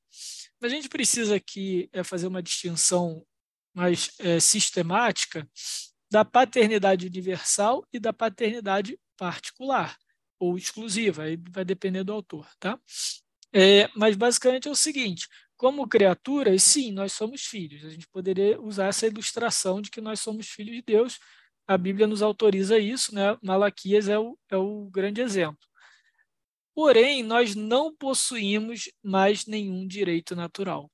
Mas 0.61 0.73
a 0.73 0.75
gente 0.75 0.89
precisa 0.89 1.37
aqui 1.37 1.91
é, 1.93 2.03
fazer 2.03 2.27
uma 2.27 2.43
distinção 2.43 3.23
mais 3.75 4.11
é, 4.19 4.41
sistemática 4.41 5.49
da 6.11 6.25
paternidade 6.25 7.07
universal 7.07 7.87
e 7.93 8.01
da 8.01 8.13
paternidade 8.13 8.99
particular 9.17 9.97
ou 10.39 10.57
exclusiva, 10.57 11.25
aí 11.25 11.39
vai 11.51 11.65
depender 11.65 12.03
do 12.03 12.13
autor, 12.13 12.49
tá? 12.59 12.79
É, 13.53 13.89
mas 13.95 14.17
basicamente 14.17 14.69
é 14.69 14.71
o 14.71 14.75
seguinte: 14.75 15.29
como 15.57 15.87
criaturas, 15.87 16.63
sim, 16.63 16.91
nós 16.93 17.13
somos 17.13 17.43
filhos. 17.43 17.85
A 17.85 17.91
gente 17.91 18.09
poderia 18.09 18.61
usar 18.61 18.87
essa 18.87 19.07
ilustração 19.07 19.83
de 19.83 19.91
que 19.91 20.01
nós 20.01 20.21
somos 20.21 20.49
filhos 20.49 20.75
de 20.77 20.83
Deus. 20.83 21.19
A 21.67 21.77
Bíblia 21.77 22.07
nos 22.07 22.23
autoriza 22.23 22.79
isso, 22.79 23.15
né? 23.15 23.37
Malaquias 23.43 24.09
é 24.09 24.19
o, 24.19 24.39
é 24.49 24.57
o 24.57 24.89
grande 24.91 25.21
exemplo. 25.21 25.61
Porém, 26.75 27.23
nós 27.23 27.55
não 27.55 27.95
possuímos 27.95 28.91
mais 29.03 29.45
nenhum 29.45 29.87
direito 29.87 30.35
natural. 30.35 30.91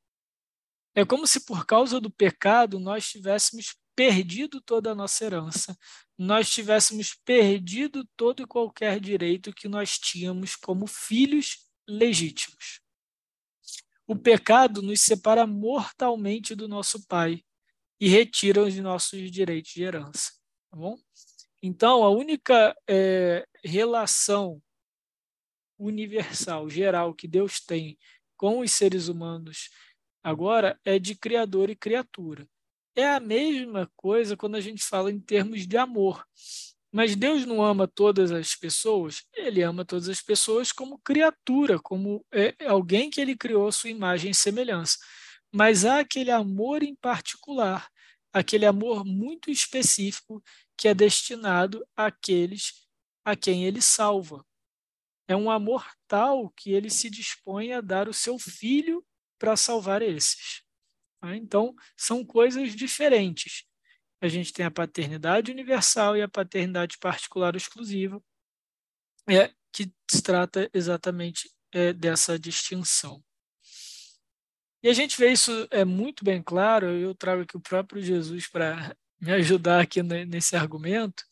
É 0.96 1.04
como 1.04 1.26
se 1.26 1.44
por 1.44 1.66
causa 1.66 2.00
do 2.00 2.10
pecado 2.10 2.80
nós 2.80 3.06
tivéssemos 3.06 3.76
perdido 3.94 4.62
toda 4.62 4.92
a 4.92 4.94
nossa 4.94 5.26
herança, 5.26 5.78
nós 6.16 6.48
tivéssemos 6.50 7.12
perdido 7.12 8.02
todo 8.16 8.42
e 8.42 8.46
qualquer 8.46 8.98
direito 8.98 9.52
que 9.52 9.68
nós 9.68 9.98
tínhamos 9.98 10.56
como 10.56 10.86
filhos 10.86 11.68
legítimos. 11.86 12.80
O 14.06 14.16
pecado 14.16 14.80
nos 14.80 15.02
separa 15.02 15.46
mortalmente 15.46 16.54
do 16.54 16.66
nosso 16.66 17.06
Pai 17.06 17.44
e 18.00 18.08
retira 18.08 18.62
os 18.62 18.74
nossos 18.76 19.30
direitos 19.30 19.72
de 19.72 19.82
herança. 19.82 20.32
Tá 20.70 20.78
bom? 20.78 20.98
Então, 21.62 22.04
a 22.04 22.10
única 22.10 22.74
é, 22.88 23.46
relação 23.62 24.62
universal, 25.78 26.70
geral, 26.70 27.12
que 27.12 27.28
Deus 27.28 27.60
tem 27.60 27.98
com 28.34 28.60
os 28.60 28.72
seres 28.72 29.08
humanos 29.08 29.68
agora 30.26 30.76
é 30.84 30.98
de 30.98 31.14
criador 31.14 31.70
e 31.70 31.76
criatura. 31.76 32.48
É 32.96 33.06
a 33.06 33.20
mesma 33.20 33.88
coisa 33.94 34.36
quando 34.36 34.56
a 34.56 34.60
gente 34.60 34.82
fala 34.82 35.08
em 35.08 35.20
termos 35.20 35.68
de 35.68 35.76
amor. 35.76 36.26
Mas 36.90 37.14
Deus 37.14 37.46
não 37.46 37.62
ama 37.62 37.86
todas 37.86 38.32
as 38.32 38.56
pessoas, 38.56 39.22
ele 39.32 39.62
ama 39.62 39.84
todas 39.84 40.08
as 40.08 40.20
pessoas 40.20 40.72
como 40.72 40.98
criatura, 40.98 41.78
como 41.78 42.26
é, 42.34 42.56
alguém 42.66 43.08
que 43.08 43.20
ele 43.20 43.36
criou 43.36 43.70
sua 43.70 43.88
imagem 43.88 44.32
e 44.32 44.34
semelhança. 44.34 44.98
Mas 45.52 45.84
há 45.84 46.00
aquele 46.00 46.32
amor 46.32 46.82
em 46.82 46.96
particular, 46.96 47.88
aquele 48.32 48.66
amor 48.66 49.04
muito 49.04 49.48
específico 49.48 50.42
que 50.76 50.88
é 50.88 50.94
destinado 50.94 51.86
àqueles 51.94 52.84
a 53.24 53.36
quem 53.36 53.64
ele 53.64 53.80
salva. 53.80 54.44
É 55.28 55.36
um 55.36 55.48
amor 55.48 55.86
tal 56.08 56.50
que 56.50 56.72
ele 56.72 56.90
se 56.90 57.08
dispõe 57.08 57.72
a 57.72 57.80
dar 57.80 58.08
o 58.08 58.12
seu 58.12 58.40
filho 58.40 59.06
para 59.38 59.56
salvar 59.56 60.02
esses. 60.02 60.62
Tá? 61.20 61.36
Então, 61.36 61.74
são 61.96 62.24
coisas 62.24 62.74
diferentes 62.74 63.66
a 64.20 64.28
gente 64.28 64.52
tem 64.52 64.64
a 64.64 64.70
paternidade 64.70 65.50
universal 65.50 66.16
e 66.16 66.22
a 66.22 66.28
paternidade 66.28 66.98
particular 66.98 67.54
exclusiva, 67.54 68.22
é, 69.28 69.50
que 69.72 69.92
se 70.10 70.22
trata 70.22 70.70
exatamente 70.72 71.50
é, 71.72 71.92
dessa 71.92 72.38
distinção. 72.38 73.22
E 74.82 74.88
a 74.88 74.92
gente 74.92 75.18
vê 75.18 75.32
isso 75.32 75.66
é 75.70 75.84
muito 75.84 76.24
bem 76.24 76.42
claro, 76.42 76.86
eu 76.86 77.14
trago 77.14 77.42
aqui 77.42 77.56
o 77.56 77.60
próprio 77.60 78.02
Jesus 78.02 78.48
para 78.48 78.96
me 79.20 79.32
ajudar 79.32 79.80
aqui 79.80 80.02
nesse 80.02 80.54
argumento. 80.54 81.24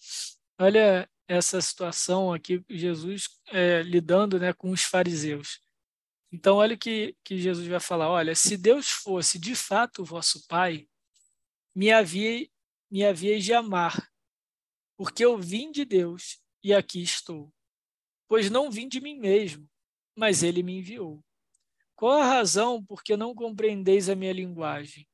Olha 0.58 1.08
essa 1.28 1.60
situação 1.60 2.32
aqui, 2.32 2.62
Jesus 2.68 3.28
é, 3.48 3.82
lidando 3.82 4.38
né, 4.38 4.52
com 4.52 4.70
os 4.70 4.82
fariseus. 4.82 5.60
Então, 6.34 6.56
olha 6.56 6.76
que, 6.76 7.16
que 7.22 7.38
Jesus 7.38 7.68
vai 7.68 7.78
falar: 7.78 8.10
olha, 8.10 8.34
se 8.34 8.56
Deus 8.56 8.90
fosse 8.90 9.38
de 9.38 9.54
fato 9.54 10.02
o 10.02 10.04
vosso 10.04 10.44
Pai, 10.48 10.88
me 11.72 11.92
havia, 11.92 12.48
me 12.90 13.04
havíeis 13.04 13.44
de 13.44 13.52
amar, 13.52 14.10
porque 14.96 15.24
eu 15.24 15.38
vim 15.38 15.70
de 15.70 15.84
Deus 15.84 16.40
e 16.60 16.74
aqui 16.74 17.00
estou. 17.00 17.54
Pois 18.26 18.50
não 18.50 18.68
vim 18.68 18.88
de 18.88 19.00
mim 19.00 19.16
mesmo, 19.16 19.70
mas 20.16 20.42
ele 20.42 20.64
me 20.64 20.78
enviou. 20.78 21.24
Qual 21.94 22.20
a 22.20 22.26
razão 22.26 22.84
por 22.84 23.04
que 23.04 23.16
não 23.16 23.32
compreendeis 23.32 24.08
a 24.08 24.16
minha 24.16 24.32
linguagem? 24.32 25.06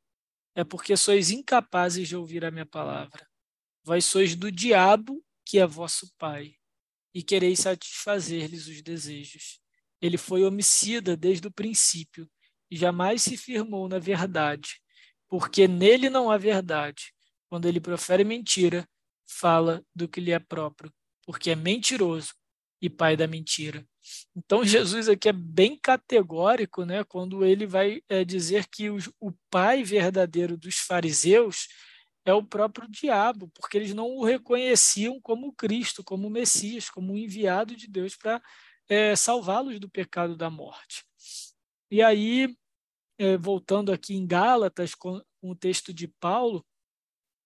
É 0.55 0.65
porque 0.65 0.97
sois 0.97 1.31
incapazes 1.31 2.09
de 2.09 2.17
ouvir 2.17 2.47
a 2.47 2.51
minha 2.51 2.65
palavra. 2.65 3.29
Vós 3.85 4.07
sois 4.07 4.35
do 4.35 4.51
diabo, 4.51 5.23
que 5.45 5.59
é 5.59 5.67
vosso 5.67 6.11
pai, 6.17 6.55
e 7.13 7.23
quereis 7.23 7.61
satisfazer-lhes 7.61 8.67
os 8.69 8.81
desejos. 8.81 9.61
Ele 10.01 10.17
foi 10.17 10.45
homicida 10.45 11.17
desde 11.17 11.47
o 11.47 11.53
princípio 11.53 12.29
e 12.71 12.77
jamais 12.77 13.23
se 13.23 13.37
firmou 13.37 13.89
na 13.89 13.99
verdade, 13.99 14.81
porque 15.29 15.67
nele 15.67 16.09
não 16.09 16.31
há 16.31 16.37
verdade. 16.37 17.13
Quando 17.49 17.67
ele 17.67 17.81
profere 17.81 18.25
mentira, 18.25 18.89
fala 19.27 19.85
do 19.95 20.09
que 20.09 20.21
lhe 20.21 20.33
é 20.33 20.39
próprio, 20.39 20.93
porque 21.25 21.51
é 21.51 21.57
mentiroso 21.57 22.33
e 22.81 22.89
pai 22.89 23.17
da 23.17 23.27
mentira. 23.27 23.87
Então 24.35 24.65
Jesus 24.65 25.09
aqui 25.09 25.29
é 25.29 25.33
bem 25.33 25.77
categórico, 25.77 26.85
né, 26.85 27.05
quando 27.05 27.45
ele 27.45 27.67
vai 27.67 28.03
é, 28.09 28.25
dizer 28.25 28.67
que 28.69 28.91
os, 28.91 29.11
o 29.21 29.33
pai 29.51 29.83
verdadeiro 29.85 30.57
dos 30.57 30.77
fariseus 30.77 31.69
é 32.25 32.33
o 32.33 32.43
próprio 32.43 32.89
diabo, 32.89 33.51
porque 33.55 33.77
eles 33.77 33.95
não 33.95 34.09
o 34.09 34.25
reconheciam 34.25 35.21
como 35.21 35.53
Cristo, 35.53 36.05
como 36.05 36.31
Messias, 36.31 36.91
como 36.91 37.17
enviado 37.17 37.75
de 37.75 37.87
Deus 37.87 38.17
para 38.17 38.43
é, 38.91 39.15
salvá-los 39.15 39.79
do 39.79 39.89
pecado 39.89 40.37
da 40.37 40.51
morte. 40.51 41.05
E 41.91 42.03
aí, 42.03 42.55
é, 43.17 43.37
voltando 43.37 43.93
aqui 43.93 44.15
em 44.15 44.27
Gálatas, 44.27 44.95
com, 44.95 45.23
com 45.41 45.51
o 45.53 45.57
texto 45.57 45.95
de 45.95 46.09
Paulo, 46.09 46.67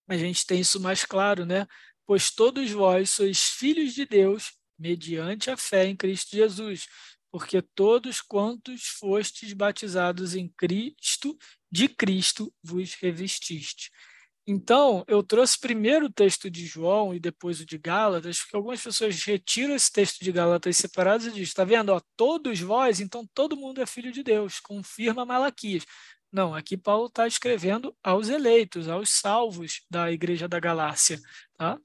a 0.09 0.17
gente 0.17 0.47
tem 0.47 0.61
isso 0.61 0.81
mais 0.81 1.05
claro, 1.05 1.45
né? 1.45 1.67
Pois 2.07 2.31
todos 2.31 2.71
vós 2.71 3.11
sois 3.11 3.41
filhos 3.43 3.95
de 3.95 4.07
Deus 4.07 4.53
mediante 4.79 5.51
a 5.51 5.57
fé 5.57 5.87
em 5.87 5.97
Cristo 5.97 6.35
Jesus, 6.35 6.87
porque 7.31 7.61
todos 7.61 8.21
quantos 8.21 8.87
fostes 8.87 9.53
batizados 9.53 10.35
em 10.35 10.49
Cristo, 10.49 11.37
de 11.71 11.89
Cristo 11.89 12.53
vos 12.63 12.95
revestiste. 12.95 13.91
Então, 14.47 15.05
eu 15.09 15.23
trouxe 15.23 15.59
primeiro 15.59 16.07
o 16.07 16.13
texto 16.13 16.51
de 16.51 16.67
João 16.67 17.15
e 17.15 17.19
depois 17.19 17.61
o 17.61 17.67
de 17.67 17.79
Gálatas, 17.79 18.41
porque 18.41 18.57
algumas 18.57 18.83
pessoas 18.83 19.23
retiram 19.25 19.75
esse 19.75 19.91
texto 19.91 20.23
de 20.23 20.31
Gálatas 20.31 20.77
separados 20.77 21.27
e 21.27 21.31
dizem, 21.31 21.45
está 21.45 21.65
vendo, 21.65 21.91
ó, 21.91 22.01
todos 22.15 22.61
vós, 22.61 23.01
então 23.01 23.27
todo 23.33 23.57
mundo 23.57 23.81
é 23.81 23.87
filho 23.87 24.13
de 24.13 24.23
Deus, 24.23 24.61
confirma 24.61 25.25
Malaquias. 25.25 25.85
Não, 26.31 26.55
aqui 26.55 26.77
Paulo 26.77 27.07
está 27.07 27.27
escrevendo 27.27 27.97
aos 28.03 28.29
eleitos, 28.29 28.89
aos 28.89 29.09
salvos 29.11 29.83
da 29.89 30.11
igreja 30.13 30.47
da 30.49 30.61
Galácia, 30.61 31.19
tá? 31.57 31.79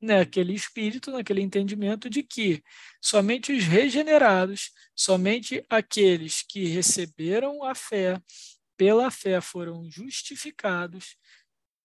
Naquele 0.00 0.52
espírito, 0.52 1.10
naquele 1.10 1.40
entendimento 1.40 2.08
de 2.08 2.22
que 2.22 2.62
somente 3.00 3.50
os 3.52 3.64
regenerados, 3.64 4.70
somente 4.94 5.64
aqueles 5.70 6.42
que 6.42 6.66
receberam 6.66 7.64
a 7.64 7.74
fé, 7.74 8.20
pela 8.76 9.10
fé 9.10 9.40
foram 9.40 9.90
justificados, 9.90 11.16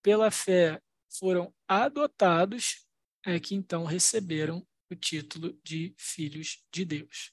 pela 0.01 0.31
fé 0.31 0.81
foram 1.09 1.53
adotados, 1.67 2.85
é 3.25 3.39
que 3.39 3.55
então 3.55 3.85
receberam 3.85 4.65
o 4.89 4.95
título 4.95 5.57
de 5.63 5.93
filhos 5.97 6.63
de 6.71 6.85
Deus. 6.85 7.31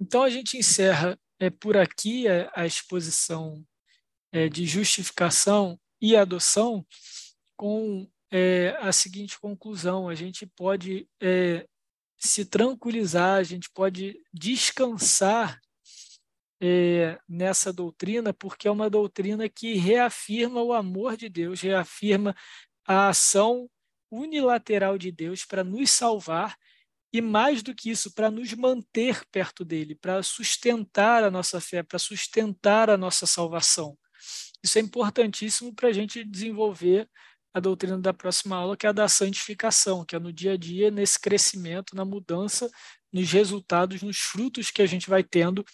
Então 0.00 0.22
a 0.22 0.30
gente 0.30 0.56
encerra 0.56 1.18
é, 1.38 1.50
por 1.50 1.76
aqui 1.76 2.26
a, 2.28 2.50
a 2.54 2.66
exposição 2.66 3.64
é, 4.32 4.48
de 4.48 4.64
justificação 4.64 5.78
e 6.00 6.16
adoção 6.16 6.84
com 7.56 8.08
é, 8.30 8.76
a 8.80 8.90
seguinte 8.92 9.38
conclusão: 9.38 10.08
a 10.08 10.14
gente 10.14 10.46
pode 10.46 11.08
é, 11.20 11.66
se 12.18 12.44
tranquilizar, 12.44 13.38
a 13.38 13.42
gente 13.42 13.70
pode 13.70 14.18
descansar 14.32 15.60
é, 16.64 17.18
nessa 17.28 17.72
doutrina, 17.72 18.32
porque 18.32 18.68
é 18.68 18.70
uma 18.70 18.88
doutrina 18.88 19.48
que 19.48 19.74
reafirma 19.74 20.62
o 20.62 20.72
amor 20.72 21.16
de 21.16 21.28
Deus, 21.28 21.60
reafirma 21.60 22.36
a 22.86 23.08
ação 23.08 23.68
unilateral 24.08 24.96
de 24.96 25.10
Deus 25.10 25.44
para 25.44 25.64
nos 25.64 25.90
salvar 25.90 26.56
e, 27.12 27.20
mais 27.20 27.64
do 27.64 27.74
que 27.74 27.90
isso, 27.90 28.14
para 28.14 28.30
nos 28.30 28.52
manter 28.54 29.24
perto 29.32 29.64
dele, 29.64 29.96
para 29.96 30.22
sustentar 30.22 31.24
a 31.24 31.30
nossa 31.32 31.60
fé, 31.60 31.82
para 31.82 31.98
sustentar 31.98 32.88
a 32.88 32.96
nossa 32.96 33.26
salvação. 33.26 33.98
Isso 34.62 34.78
é 34.78 34.80
importantíssimo 34.80 35.74
para 35.74 35.88
a 35.88 35.92
gente 35.92 36.22
desenvolver 36.22 37.08
a 37.54 37.60
doutrina 37.60 37.98
da 37.98 38.12
próxima 38.12 38.56
aula, 38.56 38.76
que 38.76 38.86
é 38.86 38.88
a 38.88 38.92
da 38.92 39.08
santificação, 39.08 40.04
que 40.04 40.16
é 40.16 40.18
no 40.18 40.32
dia 40.32 40.52
a 40.52 40.56
dia, 40.56 40.90
nesse 40.90 41.20
crescimento, 41.20 41.94
na 41.94 42.04
mudança, 42.04 42.70
nos 43.12 43.30
resultados, 43.30 44.02
nos 44.02 44.18
frutos 44.18 44.70
que 44.70 44.80
a 44.80 44.86
gente 44.86 45.08
vai 45.08 45.22
tendo 45.22 45.64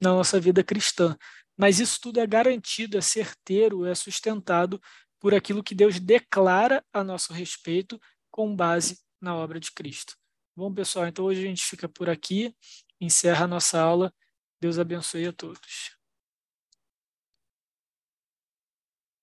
na 0.00 0.10
nossa 0.10 0.40
vida 0.40 0.64
cristã. 0.64 1.16
Mas 1.56 1.78
isso 1.78 1.98
tudo 2.00 2.20
é 2.20 2.26
garantido, 2.26 2.96
é 2.96 3.00
certeiro, 3.00 3.84
é 3.84 3.94
sustentado 3.94 4.80
por 5.18 5.34
aquilo 5.34 5.62
que 5.62 5.74
Deus 5.74 5.98
declara 5.98 6.84
a 6.92 7.02
nosso 7.02 7.32
respeito 7.32 8.00
com 8.30 8.54
base 8.54 8.98
na 9.20 9.34
obra 9.34 9.58
de 9.58 9.72
Cristo. 9.72 10.14
Bom, 10.54 10.72
pessoal, 10.72 11.06
então 11.06 11.24
hoje 11.24 11.40
a 11.44 11.48
gente 11.48 11.64
fica 11.64 11.88
por 11.88 12.08
aqui, 12.08 12.54
encerra 13.00 13.44
a 13.44 13.48
nossa 13.48 13.80
aula. 13.80 14.12
Deus 14.60 14.78
abençoe 14.78 15.26
a 15.26 15.32
todos. 15.32 15.95